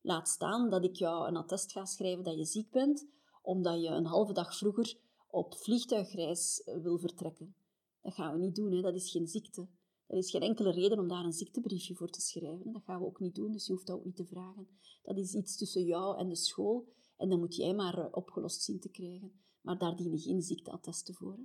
[0.00, 3.06] Laat staan dat ik jou een attest ga schrijven dat je ziek bent,
[3.42, 4.98] omdat je een halve dag vroeger
[5.30, 7.54] op vliegtuigreis eh, wil vertrekken.
[8.02, 8.80] Dat gaan we niet doen, hè.
[8.80, 9.68] dat is geen ziekte.
[10.06, 12.72] Er is geen enkele reden om daar een ziektebriefje voor te schrijven.
[12.72, 14.68] Dat gaan we ook niet doen, dus je hoeft dat ook niet te vragen.
[15.02, 18.62] Dat is iets tussen jou en de school en dan moet jij maar eh, opgelost
[18.62, 19.32] zien te krijgen.
[19.60, 21.38] Maar daar dienen geen ziekteattesten voor.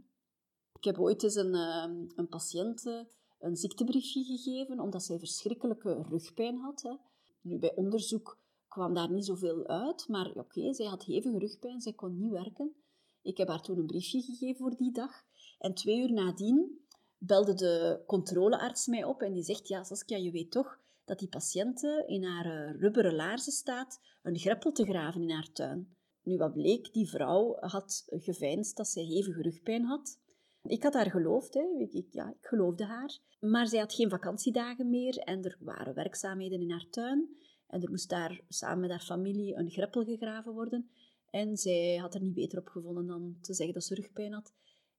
[0.83, 2.99] Ik heb ooit eens een, ehm, een patiënt eh,
[3.39, 6.81] een ziektebriefje gegeven omdat zij verschrikkelijke rugpijn had.
[6.81, 6.95] Hè.
[7.41, 11.93] Nu, bij onderzoek kwam daar niet zoveel uit, maar oké, zij had hevige rugpijn, zij
[11.93, 12.75] kon niet werken.
[13.21, 15.23] Ik heb haar toen een briefje gegeven voor die dag.
[15.59, 16.85] En twee uur nadien
[17.17, 21.29] belde de controlearts mij op en die zegt, ja Saskia, je weet toch dat die
[21.29, 25.95] patiënte in haar uh, rubberen laarzen staat een greppel te graven in haar tuin.
[26.23, 30.21] Nu, wat bleek, die vrouw had geveinsd dat zij hevige rugpijn had.
[30.63, 31.87] Ik had haar geloofd, hè.
[31.91, 33.19] Ik, ja, ik geloofde haar.
[33.39, 37.37] Maar zij had geen vakantiedagen meer en er waren werkzaamheden in haar tuin.
[37.67, 40.89] En er moest daar samen met haar familie een greppel gegraven worden.
[41.29, 44.53] En zij had er niet beter op gevonden dan te zeggen dat ze rugpijn had.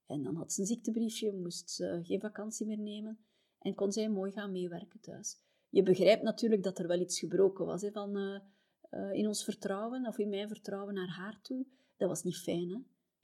[0.07, 3.19] En dan had ze een ziektebriefje, moest ze geen vakantie meer nemen
[3.59, 5.39] en kon zij mooi gaan meewerken thuis.
[5.69, 8.41] Je begrijpt natuurlijk dat er wel iets gebroken was hè, van, uh,
[8.91, 11.67] uh, in ons vertrouwen, of in mijn vertrouwen naar haar toe.
[11.97, 12.69] Dat was niet fijn.
[12.69, 12.79] Hè?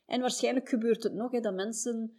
[0.07, 2.17] En waarschijnlijk gebeurt het nog hè, dat mensen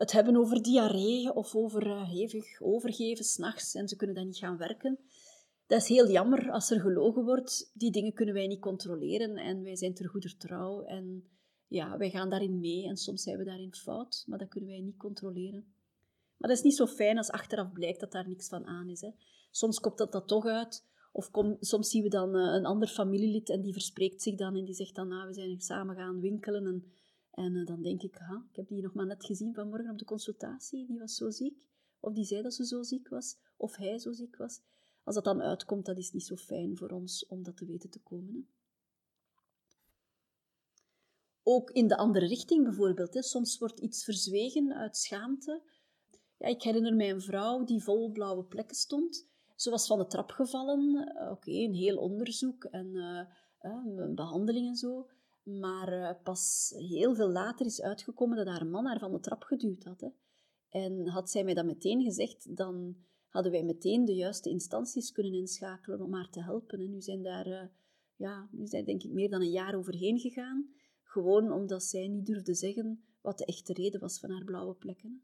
[0.00, 4.36] het hebben over diarree of over uh, hevig overgeven s'nachts en ze kunnen dan niet
[4.36, 4.98] gaan werken.
[5.66, 7.70] Dat is heel jammer als er gelogen wordt.
[7.74, 10.82] Die dingen kunnen wij niet controleren en wij zijn ter goeder trouw.
[10.82, 11.24] En
[11.66, 14.80] ja, wij gaan daarin mee en soms zijn we daarin fout, maar dat kunnen wij
[14.80, 15.74] niet controleren.
[16.36, 19.00] Maar dat is niet zo fijn als achteraf blijkt dat daar niks van aan is.
[19.00, 19.10] Hè.
[19.50, 20.86] Soms komt dat, dat toch uit.
[21.12, 24.64] Of soms zien we dan uh, een ander familielid en die verspreekt zich dan en
[24.64, 26.66] die zegt dan, nou, we zijn samen gaan winkelen.
[26.66, 26.84] En,
[27.40, 29.98] en uh, dan denk ik, ha, ik heb die nog maar net gezien vanmorgen op
[29.98, 31.68] de consultatie, die was zo ziek.
[32.00, 34.60] Of die zei dat ze zo ziek was, of hij zo ziek was.
[35.04, 37.90] Als dat dan uitkomt, dat is niet zo fijn voor ons om dat te weten
[37.90, 38.34] te komen.
[38.34, 38.40] Hè.
[41.42, 43.14] Ook in de andere richting bijvoorbeeld.
[43.14, 43.22] Hè.
[43.22, 45.62] Soms wordt iets verzwegen uit schaamte.
[46.38, 49.28] Ja, ik herinner mij een vrouw die vol blauwe plekken stond.
[49.54, 51.14] Ze was van de trap gevallen.
[51.16, 52.86] Eh, oké, een heel onderzoek en
[53.62, 55.08] uh, behandeling en zo.
[55.58, 59.42] Maar uh, pas heel veel later is uitgekomen dat haar man haar van de trap
[59.42, 60.00] geduwd had.
[60.00, 60.08] Hè.
[60.68, 62.96] En had zij mij dat meteen gezegd, dan
[63.28, 66.78] hadden wij meteen de juiste instanties kunnen inschakelen om haar te helpen.
[66.78, 67.62] En nu zijn daar, uh,
[68.16, 70.70] ja, nu zijn denk ik meer dan een jaar overheen gegaan.
[71.02, 75.22] Gewoon omdat zij niet durfde zeggen wat de echte reden was van haar blauwe plekken.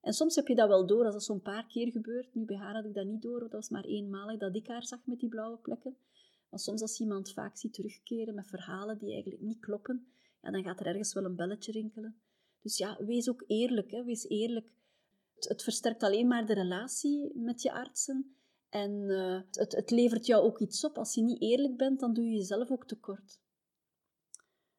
[0.00, 2.34] En soms heb je dat wel door, als dat zo'n paar keer gebeurt.
[2.34, 4.86] Nu, bij haar had ik dat niet door, dat was maar eenmalig dat ik haar
[4.86, 5.96] zag met die blauwe plekken.
[6.56, 10.06] Maar soms als iemand vaak ziet terugkeren met verhalen die eigenlijk niet kloppen,
[10.42, 12.20] ja, dan gaat er ergens wel een belletje rinkelen.
[12.62, 13.90] Dus ja, wees ook eerlijk.
[13.90, 14.04] Hè.
[14.04, 14.72] Wees eerlijk.
[15.34, 18.36] Het, het versterkt alleen maar de relatie met je artsen.
[18.68, 20.98] En uh, het, het levert jou ook iets op.
[20.98, 23.40] Als je niet eerlijk bent, dan doe je jezelf ook tekort.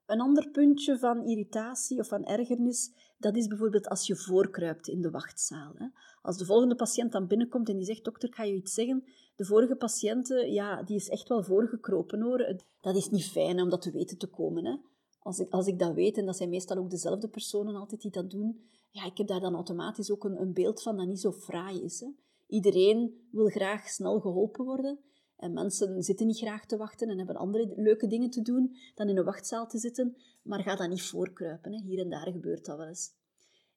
[0.08, 5.02] Een ander puntje van irritatie of van ergernis, dat is bijvoorbeeld als je voorkruipt in
[5.02, 5.74] de wachtzaal.
[5.76, 5.86] Hè.
[6.22, 9.04] Als de volgende patiënt dan binnenkomt en die zegt, dokter, ga je iets zeggen.
[9.36, 12.56] De vorige patiënt, ja, die is echt wel voorgekropen hoor.
[12.82, 14.66] Dat is niet fijn om dat te weten te komen.
[14.66, 14.76] Hè.
[15.20, 18.12] Als ik, als ik dat weet, en dat zijn meestal ook dezelfde personen altijd die
[18.12, 21.20] dat doen, ja, ik heb daar dan automatisch ook een, een beeld van dat niet
[21.20, 22.00] zo fraai is.
[22.00, 22.08] Hè.
[22.48, 25.00] Iedereen wil graag snel geholpen worden.
[25.38, 29.10] En mensen zitten niet graag te wachten en hebben andere leuke dingen te doen dan
[29.10, 30.16] in een wachtzaal te zitten.
[30.44, 31.72] Maar ga dat niet voorkruipen.
[31.72, 31.82] Hè.
[31.82, 33.12] Hier en daar gebeurt dat wel eens.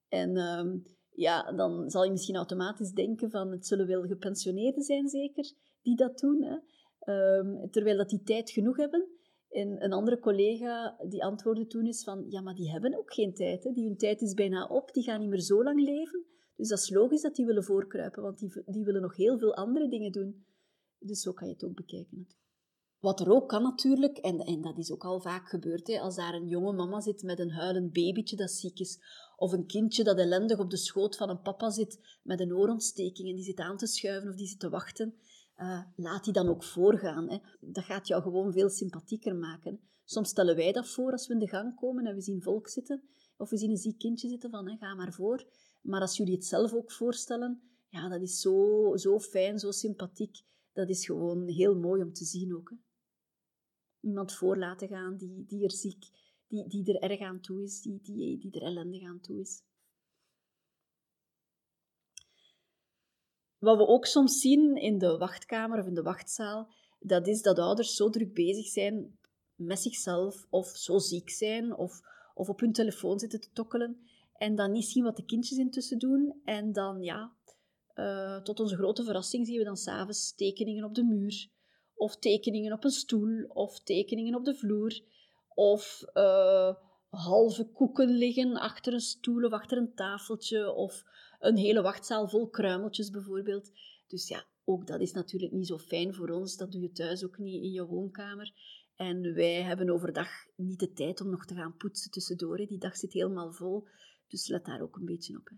[0.08, 0.78] En ehm,
[1.10, 5.96] ja, dan zal je misschien automatisch denken van het zullen wel gepensioneerden zijn zeker die
[5.96, 6.42] dat doen.
[6.42, 6.56] Hè.
[6.98, 9.08] Ehm, terwijl dat die tijd genoeg hebben.
[9.50, 13.34] En een andere collega die antwoordde toen is van ja, maar die hebben ook geen
[13.34, 13.64] tijd.
[13.64, 13.72] Hè.
[13.72, 16.24] Die, hun tijd is bijna op, die gaan niet meer zo lang leven.
[16.56, 19.54] Dus dat is logisch dat die willen voorkruipen, want die, die willen nog heel veel
[19.54, 20.44] andere dingen doen.
[21.00, 22.28] Dus zo kan je het ook bekijken.
[22.98, 26.16] Wat er ook kan natuurlijk, en, en dat is ook al vaak gebeurd, hè, als
[26.16, 28.98] daar een jonge mama zit met een huilend babytje dat ziek is,
[29.36, 33.28] of een kindje dat ellendig op de schoot van een papa zit met een oorontsteking
[33.28, 35.14] en die zit aan te schuiven of die zit te wachten,
[35.56, 37.30] uh, laat die dan ook voorgaan.
[37.30, 37.38] Hè.
[37.60, 39.80] Dat gaat jou gewoon veel sympathieker maken.
[40.04, 42.68] Soms stellen wij dat voor als we in de gang komen en we zien volk
[42.68, 43.02] zitten,
[43.36, 45.46] of we zien een ziek kindje zitten van, ga maar voor.
[45.80, 50.42] Maar als jullie het zelf ook voorstellen, ja, dat is zo, zo fijn, zo sympathiek.
[50.72, 52.70] Dat is gewoon heel mooi om te zien ook.
[52.70, 52.76] Hè.
[54.00, 56.04] Iemand voor laten gaan die, die er ziek,
[56.46, 59.62] die, die er erg aan toe is, die, die, die er ellendig aan toe is.
[63.58, 67.58] Wat we ook soms zien in de wachtkamer of in de wachtzaal, dat is dat
[67.58, 69.18] ouders zo druk bezig zijn
[69.54, 72.00] met zichzelf, of zo ziek zijn, of,
[72.34, 74.00] of op hun telefoon zitten te tokkelen,
[74.32, 76.40] en dan niet zien wat de kindjes intussen doen.
[76.44, 77.32] En dan, ja,
[77.94, 81.48] uh, tot onze grote verrassing zien we dan s'avonds tekeningen op de muur,
[81.94, 85.00] of tekeningen op een stoel, of tekeningen op de vloer,
[85.54, 86.74] of uh,
[87.08, 91.04] halve koeken liggen achter een stoel of achter een tafeltje, of
[91.38, 93.70] een hele wachtzaal vol kruimeltjes bijvoorbeeld.
[94.06, 96.56] Dus ja, ook dat is natuurlijk niet zo fijn voor ons.
[96.56, 98.52] Dat doe je thuis ook niet in je woonkamer.
[98.96, 102.56] En wij hebben overdag niet de tijd om nog te gaan poetsen tussendoor.
[102.56, 103.88] Die dag zit helemaal vol.
[104.28, 105.50] Dus let daar ook een beetje op.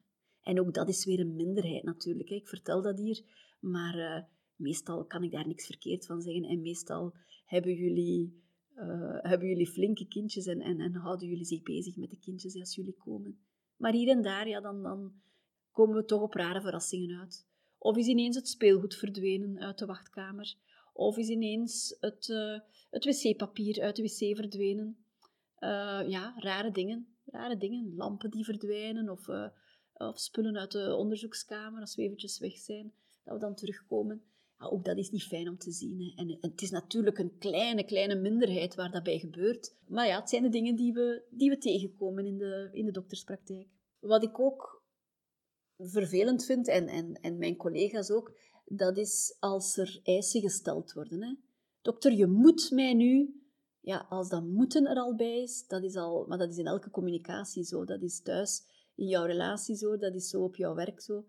[0.42, 2.28] En ook dat is weer een minderheid natuurlijk.
[2.28, 3.22] Ik vertel dat hier,
[3.60, 4.22] maar uh,
[4.56, 6.44] meestal kan ik daar niks verkeerd van zeggen.
[6.44, 8.42] En meestal hebben jullie,
[8.76, 12.58] uh, hebben jullie flinke kindjes en, en, en houden jullie zich bezig met de kindjes
[12.58, 13.38] als jullie komen.
[13.76, 15.12] Maar hier en daar, ja, dan, dan
[15.70, 17.46] komen we toch op rare verrassingen uit.
[17.78, 20.54] Of is ineens het speelgoed verdwenen uit de wachtkamer.
[20.92, 22.58] Of is ineens het, uh,
[22.90, 24.96] het wc-papier uit de wc verdwenen.
[26.06, 27.16] Ja, rare dingen.
[27.24, 27.94] Rare dingen.
[27.94, 29.26] Lampen die verdwijnen of,
[29.94, 32.92] of spullen uit de onderzoekskamer als we eventjes weg zijn.
[33.24, 34.22] Dat we dan terugkomen.
[34.58, 36.00] Ja, ook dat is niet fijn om te zien.
[36.00, 36.22] Hè.
[36.22, 39.74] En het is natuurlijk een kleine, kleine minderheid waar dat bij gebeurt.
[39.86, 42.92] Maar ja, het zijn de dingen die we, die we tegenkomen in de, in de
[42.92, 43.68] dokterspraktijk.
[43.98, 44.82] Wat ik ook
[45.78, 51.22] vervelend vind, en, en, en mijn collega's ook, dat is als er eisen gesteld worden.
[51.22, 51.34] Hè.
[51.82, 53.36] Dokter, je moet mij nu...
[53.80, 56.26] Ja, als dat moeten er al bij is, dat is al...
[56.26, 57.84] Maar dat is in elke communicatie zo.
[57.84, 58.62] Dat is thuis
[58.94, 61.24] in jouw relatie zo, dat is zo op jouw werk zo.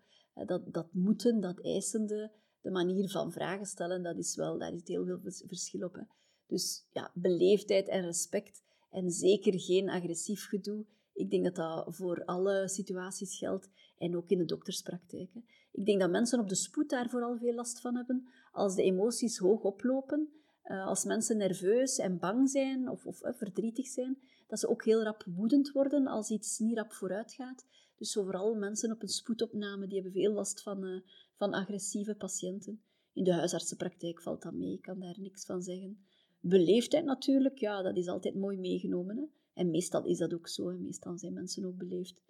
[0.46, 4.80] Dat, dat moeten, dat eisende, de manier van vragen stellen, dat is wel, daar is
[4.84, 5.94] heel veel verschil op.
[5.94, 6.02] Hè.
[6.46, 10.84] Dus ja, beleefdheid en respect en zeker geen agressief gedoe.
[11.12, 15.30] Ik denk dat dat voor alle situaties geldt en ook in de dokterspraktijk.
[15.72, 18.28] Ik denk dat mensen op de spoed daar vooral veel last van hebben.
[18.52, 20.28] Als de emoties hoog oplopen,
[20.62, 24.84] eh, als mensen nerveus en bang zijn of, of eh, verdrietig zijn, dat ze ook
[24.84, 27.64] heel rap woedend worden als iets niet rap vooruit gaat.
[27.96, 31.00] Dus vooral mensen op een spoedopname, die hebben veel last van, uh,
[31.34, 32.82] van agressieve patiënten.
[33.12, 36.06] In de huisartsenpraktijk valt dat mee, ik kan daar niks van zeggen.
[36.40, 39.16] Beleefdheid natuurlijk, ja, dat is altijd mooi meegenomen.
[39.16, 39.24] Hè?
[39.54, 42.22] En meestal is dat ook zo, meestal zijn mensen ook beleefd.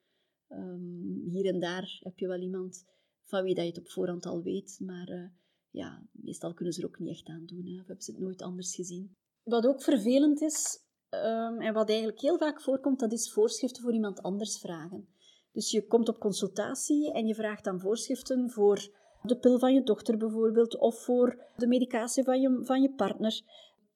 [0.48, 2.85] Um, hier en daar heb je wel iemand
[3.24, 5.29] van wie dat je het op voorhand al weet, maar uh,
[5.70, 7.66] ja, meestal kunnen ze er ook niet echt aan doen.
[7.66, 7.81] Hè?
[7.81, 9.14] Of hebben ze het nooit anders gezien.
[9.42, 10.84] Wat ook vervelend is,
[11.24, 15.09] um, en wat eigenlijk heel vaak voorkomt, dat is voorschriften voor iemand anders vragen.
[15.53, 18.88] Dus je komt op consultatie en je vraagt dan voorschriften voor
[19.22, 23.42] de pil van je dochter bijvoorbeeld, of voor de medicatie van je, van je partner.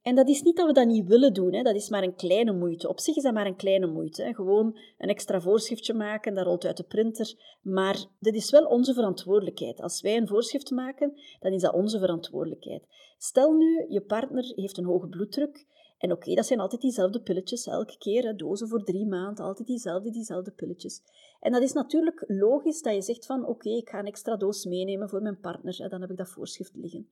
[0.02, 1.62] En dat is niet dat we dat niet willen doen, hè.
[1.62, 2.88] dat is maar een kleine moeite.
[2.88, 4.35] Op zich is dat maar een kleine moeite.
[4.35, 7.35] Gewoon een extra voorschriftje maken, dat rolt uit de printer.
[7.62, 9.81] Maar dit is wel onze verantwoordelijkheid.
[9.81, 12.83] Als wij een voorschrift maken, dan is dat onze verantwoordelijkheid.
[13.18, 15.66] Stel nu, je partner heeft een hoge bloeddruk.
[15.98, 19.68] En oké, dat zijn altijd diezelfde pilletjes, elke keer, hè, dozen voor drie maanden, altijd
[19.68, 21.02] diezelfde, diezelfde pilletjes.
[21.40, 24.64] En dat is natuurlijk logisch dat je zegt van, oké, ik ga een extra doos
[24.64, 27.08] meenemen voor mijn partner, hè, dan heb ik dat voorschrift liggen.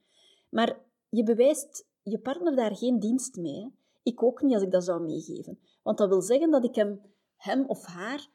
[0.49, 3.75] Maar je bewijst je partner daar geen dienst mee.
[4.03, 5.59] Ik ook niet als ik dat zou meegeven.
[5.83, 7.01] Want dat wil zeggen dat ik hem,
[7.37, 8.29] hem of haar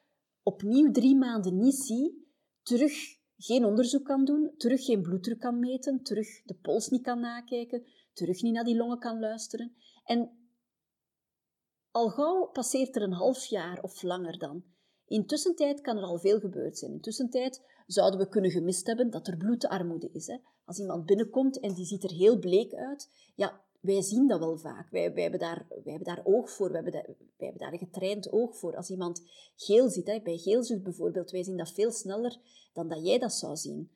[0.43, 2.27] opnieuw drie maanden niet zie,
[2.63, 2.93] terug
[3.37, 7.83] geen onderzoek kan doen, terug geen bloeddruk kan meten, terug de pols niet kan nakijken,
[8.13, 9.75] terug niet naar die longen kan luisteren.
[10.05, 10.31] En
[11.91, 14.63] al gauw passeert er een half jaar of langer dan.
[15.05, 16.91] Intussen kan er al veel gebeurd zijn.
[16.91, 17.29] Intussen
[17.87, 20.27] zouden we kunnen gemist hebben dat er bloedarmoede is.
[20.27, 20.37] Hè?
[20.65, 24.57] Als iemand binnenkomt en die ziet er heel bleek uit, ja, wij zien dat wel
[24.57, 24.89] vaak.
[24.89, 27.73] Wij, wij, hebben, daar, wij hebben daar oog voor, wij hebben, daar, wij hebben daar
[27.73, 28.75] een getraind oog voor.
[28.75, 29.21] Als iemand
[29.55, 32.37] geel ziet, hè, bij geelzucht bijvoorbeeld, wij zien dat veel sneller
[32.73, 33.91] dan dat jij dat zou zien.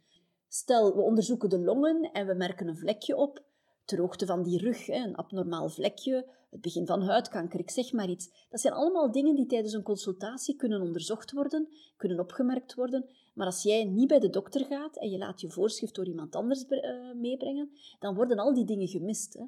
[0.48, 3.44] Stel, we onderzoeken de longen en we merken een vlekje op,
[3.86, 8.10] ter hoogte van die rug, een abnormaal vlekje, het begin van huidkanker, ik zeg maar
[8.10, 8.30] iets.
[8.50, 11.68] Dat zijn allemaal dingen die tijdens een consultatie kunnen onderzocht worden,
[11.98, 13.10] kunnen opgemerkt worden.
[13.34, 16.36] Maar als jij niet bij de dokter gaat en je laat je voorschrift door iemand
[16.36, 17.70] anders eh, meebrengen,
[18.00, 19.40] dan worden al die dingen gemist.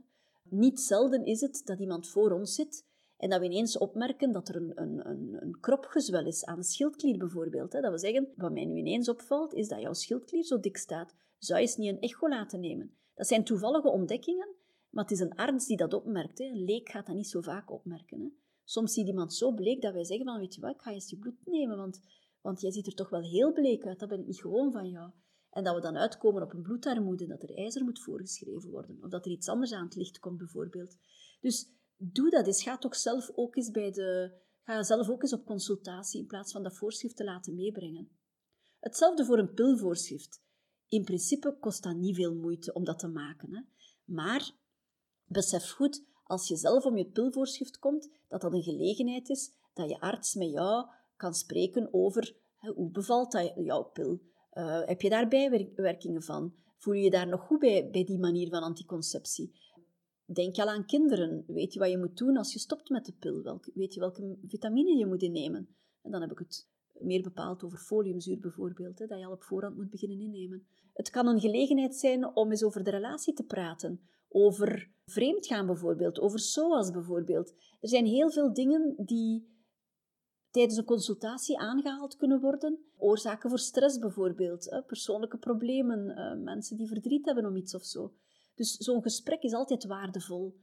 [0.49, 2.85] Niet zelden is het dat iemand voor ons zit
[3.17, 6.63] en dat we ineens opmerken dat er een, een, een, een kropgezwel is aan de
[6.63, 7.71] schildklier bijvoorbeeld.
[7.71, 11.15] Dat we zeggen, wat mij nu ineens opvalt, is dat jouw schildklier zo dik staat.
[11.37, 12.97] Zou je eens niet een echo laten nemen?
[13.17, 14.55] Dat zijn toevallige ontdekkingen,
[14.89, 16.37] maar het is een arts die dat opmerkt.
[16.37, 16.45] Hè.
[16.45, 18.19] Een leek gaat dat niet zo vaak opmerken.
[18.19, 18.27] Hè.
[18.63, 21.09] Soms ziet iemand zo bleek dat wij zeggen van, weet je wat, ik ga eens
[21.09, 21.99] je bloed nemen, want,
[22.41, 23.99] want jij ziet er toch wel heel bleek uit.
[23.99, 25.11] Dat ben ik niet gewoon van jou.
[25.49, 28.97] En dat we dan uitkomen op een bloedarmoede, dat er ijzer moet voorgeschreven worden.
[29.01, 30.97] Of dat er iets anders aan het licht komt, bijvoorbeeld.
[31.39, 32.63] Dus doe dat eens.
[32.63, 34.31] Ga toch zelf ook eens bij de...
[34.63, 38.09] Ga zelf ook eens op consultatie, in plaats van dat voorschrift te laten meebrengen.
[38.79, 40.45] Hetzelfde voor een pilvoorschrift.
[40.87, 43.55] In principe kost dat niet veel moeite om dat te maken.
[43.55, 43.61] Hè?
[44.05, 44.51] Maar
[45.25, 49.89] besef goed, als je zelf om je pilvoorschrift komt, dat dat een gelegenheid is dat
[49.89, 54.21] je arts met jou kan spreken over hoe bevalt dat jouw pil?
[54.53, 56.53] Uh, heb je daar bijwerkingen van?
[56.77, 59.53] Voel je je daar nog goed bij, bij die manier van anticonceptie?
[60.25, 61.43] Denk al aan kinderen?
[61.47, 63.61] Weet je wat je moet doen als je stopt met de pil?
[63.73, 65.75] Weet je welke vitamine je moet innemen?
[66.01, 66.67] En dan heb ik het
[66.99, 70.67] meer bepaald over foliumzuur bijvoorbeeld, hè, dat je al op voorhand moet beginnen innemen.
[70.93, 76.19] Het kan een gelegenheid zijn om eens over de relatie te praten, over vreemdgaan bijvoorbeeld,
[76.19, 77.53] over SOAS bijvoorbeeld.
[77.79, 79.55] Er zijn heel veel dingen die
[80.49, 82.79] tijdens een consultatie aangehaald kunnen worden.
[82.97, 88.13] Oorzaken voor stress bijvoorbeeld, persoonlijke problemen, eh, mensen die verdriet hebben om iets of zo.
[88.55, 90.59] Dus zo'n gesprek is altijd waardevol.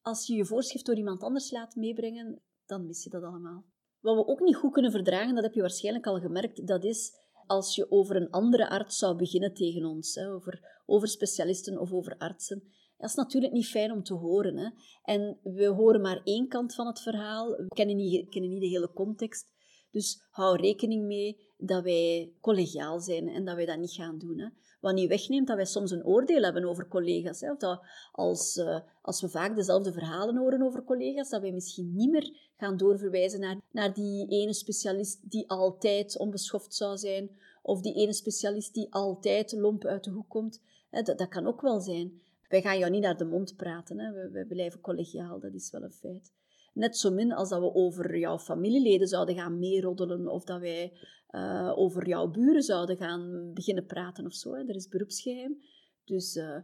[0.00, 3.64] Als je je voorschrift door iemand anders laat meebrengen, dan mis je dat allemaal.
[4.06, 7.12] Wat we ook niet goed kunnen verdragen, dat heb je waarschijnlijk al gemerkt, dat is
[7.46, 12.14] als je over een andere arts zou beginnen tegen ons, over, over specialisten of over
[12.18, 12.62] artsen.
[12.96, 14.56] Dat is natuurlijk niet fijn om te horen.
[14.56, 14.68] Hè?
[15.02, 17.50] En we horen maar één kant van het verhaal.
[17.50, 19.48] We kennen niet, kennen niet de hele context.
[19.90, 24.38] Dus hou rekening mee dat wij collegiaal zijn en dat wij dat niet gaan doen.
[24.38, 24.48] Hè?
[24.80, 27.40] Wat niet wegneemt dat wij soms een oordeel hebben over collega's.
[27.40, 27.52] Hè?
[27.52, 27.80] Of dat
[28.12, 32.50] als, uh, als we vaak dezelfde verhalen horen over collega's, dat wij misschien niet meer
[32.56, 37.30] gaan doorverwijzen naar, naar die ene specialist die altijd onbeschoft zou zijn,
[37.62, 40.62] of die ene specialist die altijd lomp uit de hoek komt.
[40.90, 41.02] Hè?
[41.02, 42.20] Dat, dat kan ook wel zijn.
[42.48, 44.12] Wij gaan jou niet naar de mond praten, hè.
[44.12, 46.32] We, we blijven collegiaal, dat is wel een feit.
[46.76, 50.92] Net zo min als dat we over jouw familieleden zouden gaan meeroddelen of dat wij
[51.30, 54.54] uh, over jouw buren zouden gaan beginnen praten of zo.
[54.54, 54.60] Hè.
[54.60, 55.58] Er is beroepsgeheim.
[56.04, 56.58] Dus uh,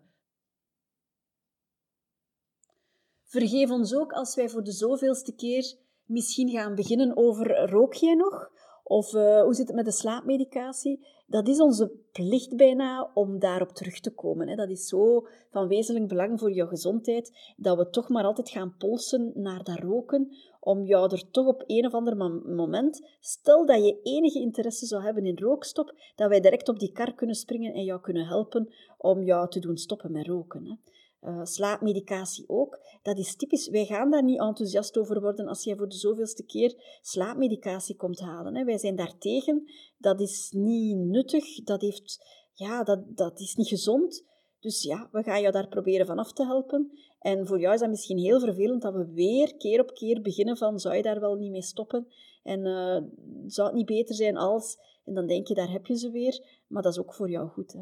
[3.22, 8.14] vergeef ons ook als wij voor de zoveelste keer misschien gaan beginnen over rook jij
[8.14, 8.50] nog?
[8.82, 11.06] Of uh, hoe zit het met de slaapmedicatie?
[11.26, 14.48] Dat is onze plicht bijna om daarop terug te komen.
[14.48, 14.54] Hè.
[14.54, 18.76] Dat is zo van wezenlijk belang voor je gezondheid, dat we toch maar altijd gaan
[18.78, 22.16] polsen naar dat roken, om jou er toch op een of ander
[22.56, 26.92] moment, stel dat je enige interesse zou hebben in rookstop, dat wij direct op die
[26.92, 30.66] kar kunnen springen en jou kunnen helpen om jou te doen stoppen met roken.
[30.66, 30.91] Hè.
[31.22, 32.78] Uh, slaapmedicatie ook.
[33.02, 33.68] Dat is typisch.
[33.68, 38.20] Wij gaan daar niet enthousiast over worden als jij voor de zoveelste keer slaapmedicatie komt
[38.20, 38.54] halen.
[38.56, 38.64] Hè.
[38.64, 39.70] Wij zijn daartegen.
[39.98, 41.64] Dat is niet nuttig.
[41.64, 44.24] Dat, heeft, ja, dat, dat is niet gezond.
[44.60, 46.90] Dus ja, we gaan jou daar proberen van af te helpen.
[47.18, 50.56] En voor jou is dat misschien heel vervelend dat we weer keer op keer beginnen
[50.56, 52.06] van zou je daar wel niet mee stoppen?
[52.42, 53.00] En uh,
[53.46, 54.78] zou het niet beter zijn als...
[55.04, 56.62] En dan denk je, daar heb je ze weer.
[56.66, 57.72] Maar dat is ook voor jou goed.
[57.72, 57.80] Hè.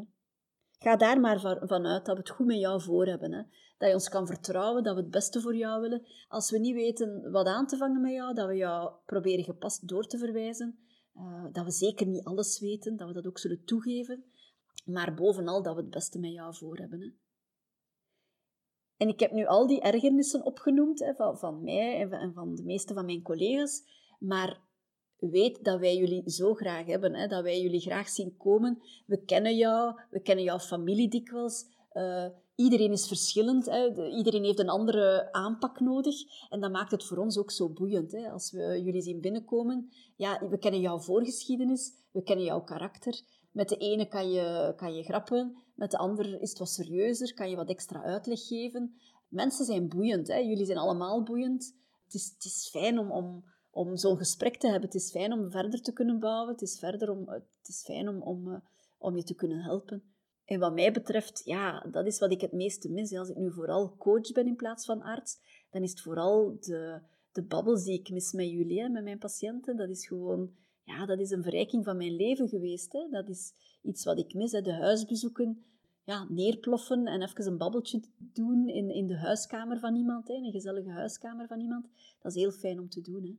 [0.83, 3.31] Ga daar maar vanuit dat we het goed met jou voor hebben.
[3.31, 3.41] Hè?
[3.77, 6.05] Dat je ons kan vertrouwen, dat we het beste voor jou willen.
[6.27, 9.87] Als we niet weten wat aan te vangen met jou, dat we jou proberen gepast
[9.87, 10.79] door te verwijzen.
[11.15, 14.23] Uh, dat we zeker niet alles weten, dat we dat ook zullen toegeven.
[14.85, 17.01] Maar bovenal dat we het beste met jou voor hebben.
[17.01, 17.07] Hè?
[18.97, 22.33] En ik heb nu al die ergernissen opgenoemd hè, van, van mij en van, en
[22.33, 23.83] van de meeste van mijn collega's.
[24.19, 24.59] Maar
[25.29, 28.81] weet dat wij jullie zo graag hebben, hè, dat wij jullie graag zien komen.
[29.05, 31.65] We kennen jou, we kennen jouw familie dikwijls.
[31.93, 34.09] Uh, iedereen is verschillend, hè.
[34.09, 36.15] iedereen heeft een andere aanpak nodig.
[36.49, 38.11] En dat maakt het voor ons ook zo boeiend.
[38.11, 38.31] Hè.
[38.31, 43.21] Als we jullie zien binnenkomen, ja, we kennen jouw voorgeschiedenis, we kennen jouw karakter.
[43.51, 47.33] Met de ene kan je, kan je grappen, met de ander is het wat serieuzer,
[47.33, 48.95] kan je wat extra uitleg geven.
[49.27, 50.37] Mensen zijn boeiend, hè.
[50.37, 51.75] jullie zijn allemaal boeiend.
[52.05, 54.89] Het is, het is fijn om, om, om zo'n gesprek te hebben.
[54.89, 56.51] Het is fijn om verder te kunnen bouwen.
[56.51, 58.59] Het is, verder om, het is fijn om, om, eh,
[58.97, 60.03] om je te kunnen helpen.
[60.45, 63.13] En wat mij betreft, ja, dat is wat ik het meeste mis.
[63.13, 65.37] Als ik nu vooral coach ben in plaats van arts,
[65.69, 66.99] dan is het vooral de,
[67.31, 69.77] de babbels die ik mis met jullie, met mijn patiënten.
[69.77, 70.51] Dat is gewoon,
[70.83, 72.93] ja, dat is een verrijking van mijn leven geweest.
[72.93, 73.07] Hè.
[73.09, 74.61] Dat is iets wat ik mis, hè.
[74.61, 75.63] de huisbezoeken,
[76.03, 80.51] ja, neerploffen en even een babbeltje doen in, in de huiskamer van iemand, hè, een
[80.51, 81.87] gezellige huiskamer van iemand.
[82.21, 83.23] Dat is heel fijn om te doen.
[83.23, 83.35] Hè.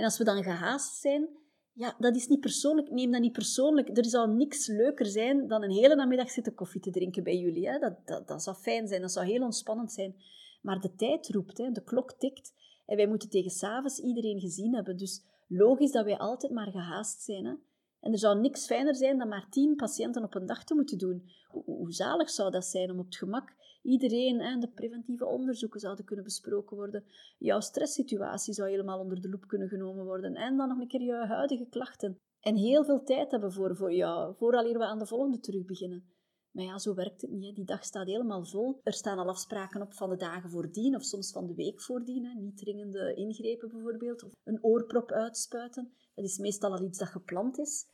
[0.00, 1.28] En als we dan gehaast zijn,
[1.72, 2.90] ja, dat is niet persoonlijk.
[2.90, 3.96] Neem dat niet persoonlijk.
[3.96, 7.68] Er zou niks leuker zijn dan een hele namiddag zitten koffie te drinken bij jullie.
[7.68, 7.78] Hè.
[7.78, 10.14] Dat, dat, dat zou fijn zijn, dat zou heel ontspannend zijn.
[10.62, 11.70] Maar de tijd roept, hè.
[11.70, 12.52] de klok tikt.
[12.86, 14.96] En wij moeten tegen s'avonds iedereen gezien hebben.
[14.96, 17.44] Dus logisch dat wij altijd maar gehaast zijn.
[17.44, 17.54] Hè.
[18.00, 20.98] En er zou niks fijner zijn dan maar tien patiënten op een dag te moeten
[20.98, 21.30] doen.
[21.48, 25.80] Hoe, hoe zalig zou dat zijn om op het gemak iedereen en de preventieve onderzoeken
[25.80, 27.04] zouden kunnen besproken worden.
[27.38, 30.34] Jouw stresssituatie zou helemaal onder de loep kunnen genomen worden.
[30.34, 32.18] En dan nog een keer jouw huidige klachten.
[32.40, 36.04] En heel veel tijd hebben voor, voor jou, vooraleer we aan de volgende terug beginnen.
[36.50, 37.54] Maar ja, zo werkt het niet.
[37.54, 38.80] Die dag staat helemaal vol.
[38.82, 42.42] Er staan al afspraken op van de dagen voordien of soms van de week voordien.
[42.42, 44.24] Niet dringende ingrepen bijvoorbeeld.
[44.24, 45.92] Of een oorprop uitspuiten.
[46.14, 47.86] Dat is meestal al iets dat gepland is.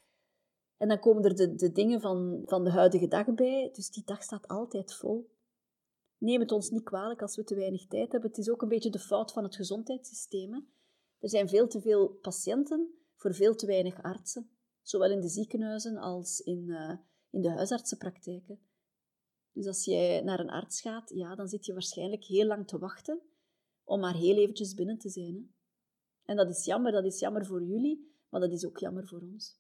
[0.77, 3.71] En dan komen er de, de dingen van, van de huidige dag bij.
[3.73, 5.31] Dus die dag staat altijd vol.
[6.19, 8.31] Neem het ons niet kwalijk als we te weinig tijd hebben.
[8.31, 10.69] Het is ook een beetje de fout van het gezondheidssysteem.
[11.19, 14.51] Er zijn veel te veel patiënten voor veel te weinig artsen.
[14.83, 16.97] Zowel in de ziekenhuizen als in, uh,
[17.31, 18.61] in de huisartsenpraktijken.
[19.53, 22.79] Dus als jij naar een arts gaat, ja, dan zit je waarschijnlijk heel lang te
[22.79, 23.21] wachten
[23.85, 25.35] om maar heel eventjes binnen te zijn.
[25.35, 25.45] Hè.
[26.25, 29.21] En dat is jammer, dat is jammer voor jullie, maar dat is ook jammer voor
[29.21, 29.59] ons.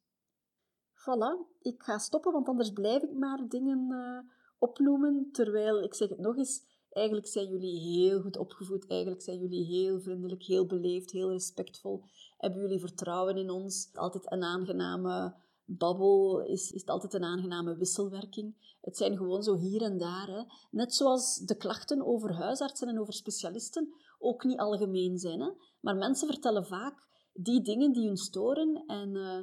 [0.92, 4.18] Voilà, ik ga stoppen, want anders blijf ik maar dingen uh,
[4.58, 5.28] opnoemen.
[5.32, 8.86] Terwijl, ik zeg het nog eens, eigenlijk zijn jullie heel goed opgevoed.
[8.86, 12.02] Eigenlijk zijn jullie heel vriendelijk, heel beleefd, heel respectvol.
[12.36, 13.90] Hebben jullie vertrouwen in ons?
[13.94, 15.34] Altijd een aangename
[15.64, 18.76] babbel, is, is het altijd een aangename wisselwerking.
[18.80, 20.26] Het zijn gewoon zo hier en daar.
[20.26, 20.42] Hè.
[20.70, 25.40] Net zoals de klachten over huisartsen en over specialisten ook niet algemeen zijn.
[25.40, 25.50] Hè.
[25.80, 29.14] Maar mensen vertellen vaak die dingen die hun storen en...
[29.14, 29.38] Uh,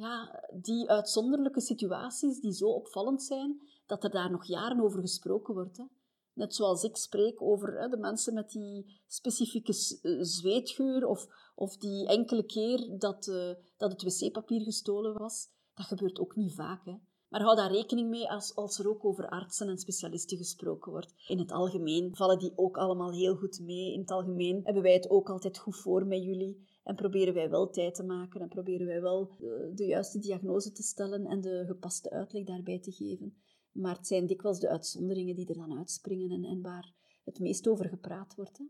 [0.00, 3.60] ja, die uitzonderlijke situaties die zo opvallend zijn,
[3.90, 5.76] dat er daar nog jaren over gesproken wordt.
[5.76, 5.84] Hè.
[6.32, 11.76] Net zoals ik spreek over hè, de mensen met die specifieke eh, zweetgeur of, of
[11.76, 15.48] die enkele keer dat, uh, dat het wc-papier gestolen was.
[15.74, 16.84] Dat gebeurt ook niet vaak.
[16.84, 16.94] Hè.
[17.28, 21.14] Maar hou daar rekening mee als, als er ook over artsen en specialisten gesproken wordt.
[21.28, 23.92] In het algemeen vallen die ook allemaal heel goed mee.
[23.92, 26.68] In het algemeen hebben wij het ook altijd goed voor met jullie.
[26.84, 30.72] En proberen wij wel tijd te maken en proberen wij wel de, de juiste diagnose
[30.72, 33.34] te stellen en de gepaste uitleg daarbij te geven.
[33.72, 36.94] Maar het zijn dikwijls de uitzonderingen die er dan uitspringen en, en waar
[37.24, 38.58] het meest over gepraat wordt.
[38.58, 38.64] Hè?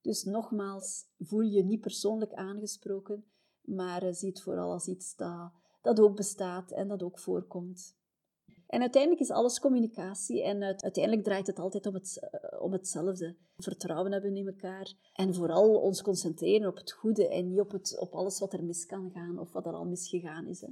[0.00, 3.24] Dus nogmaals, voel je niet persoonlijk aangesproken,
[3.60, 5.52] maar uh, zie het vooral als iets dat,
[5.82, 7.96] dat ook bestaat en dat ook voorkomt.
[8.66, 13.36] En uiteindelijk is alles communicatie en uiteindelijk draait het altijd om, het, eh, om hetzelfde.
[13.56, 17.98] Vertrouwen hebben in elkaar en vooral ons concentreren op het goede en niet op, het,
[17.98, 20.60] op alles wat er mis kan gaan of wat er al misgegaan is.
[20.60, 20.68] Hè.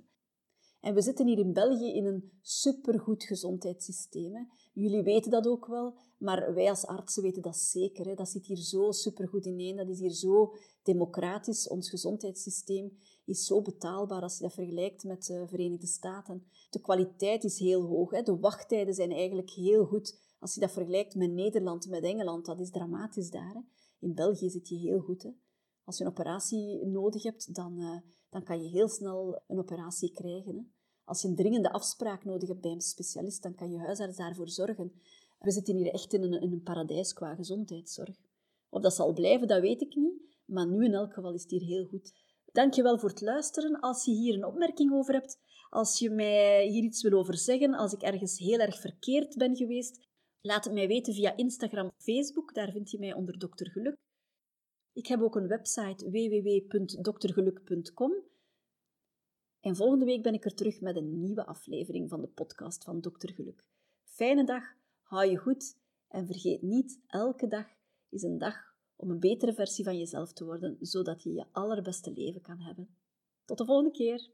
[0.83, 4.49] En we zitten hier in België in een supergoed gezondheidssysteem.
[4.73, 8.07] Jullie weten dat ook wel, maar wij als artsen weten dat zeker.
[8.07, 8.15] Hè.
[8.15, 11.69] Dat zit hier zo supergoed ineen, dat is hier zo democratisch.
[11.69, 16.45] Ons gezondheidssysteem is zo betaalbaar als je dat vergelijkt met de Verenigde Staten.
[16.71, 18.11] De kwaliteit is heel hoog.
[18.11, 18.23] Hè.
[18.23, 20.19] De wachttijden zijn eigenlijk heel goed.
[20.39, 23.55] Als je dat vergelijkt met Nederland, met Engeland, dat is dramatisch daar.
[23.55, 23.61] Hè.
[23.99, 25.23] In België zit je heel goed.
[25.23, 25.31] Hè.
[25.85, 27.97] Als je een operatie nodig hebt, dan, uh,
[28.33, 30.57] dan kan je heel snel een operatie krijgen.
[30.57, 30.63] Hè.
[31.05, 34.49] Als je een dringende afspraak nodig hebt bij een specialist, dan kan je huisarts daarvoor
[34.49, 34.93] zorgen.
[35.39, 38.17] We zitten hier echt in een, een paradijs qua gezondheidszorg.
[38.69, 40.23] Of dat zal blijven, dat weet ik niet.
[40.45, 42.13] Maar nu in elk geval is het hier heel goed.
[42.53, 43.81] Dankjewel voor het luisteren.
[43.81, 45.39] Als je hier een opmerking over hebt,
[45.71, 49.57] als je mij hier iets wil over zeggen, als ik ergens heel erg verkeerd ben
[49.57, 50.09] geweest,
[50.41, 52.55] laat het mij weten via Instagram of Facebook.
[52.55, 53.71] Daar vind je mij onder Dr.
[53.71, 53.97] Geluk.
[54.93, 58.13] Ik heb ook een website www.doktergeluk.com.
[59.61, 63.01] En volgende week ben ik er terug met een nieuwe aflevering van de podcast van
[63.01, 63.33] Dr.
[63.33, 63.65] Geluk.
[64.05, 64.65] Fijne dag,
[65.03, 65.77] hou je goed
[66.09, 67.67] en vergeet niet, elke dag
[68.09, 68.57] is een dag
[68.97, 72.97] om een betere versie van jezelf te worden, zodat je je allerbeste leven kan hebben.
[73.45, 74.31] Tot de volgende keer!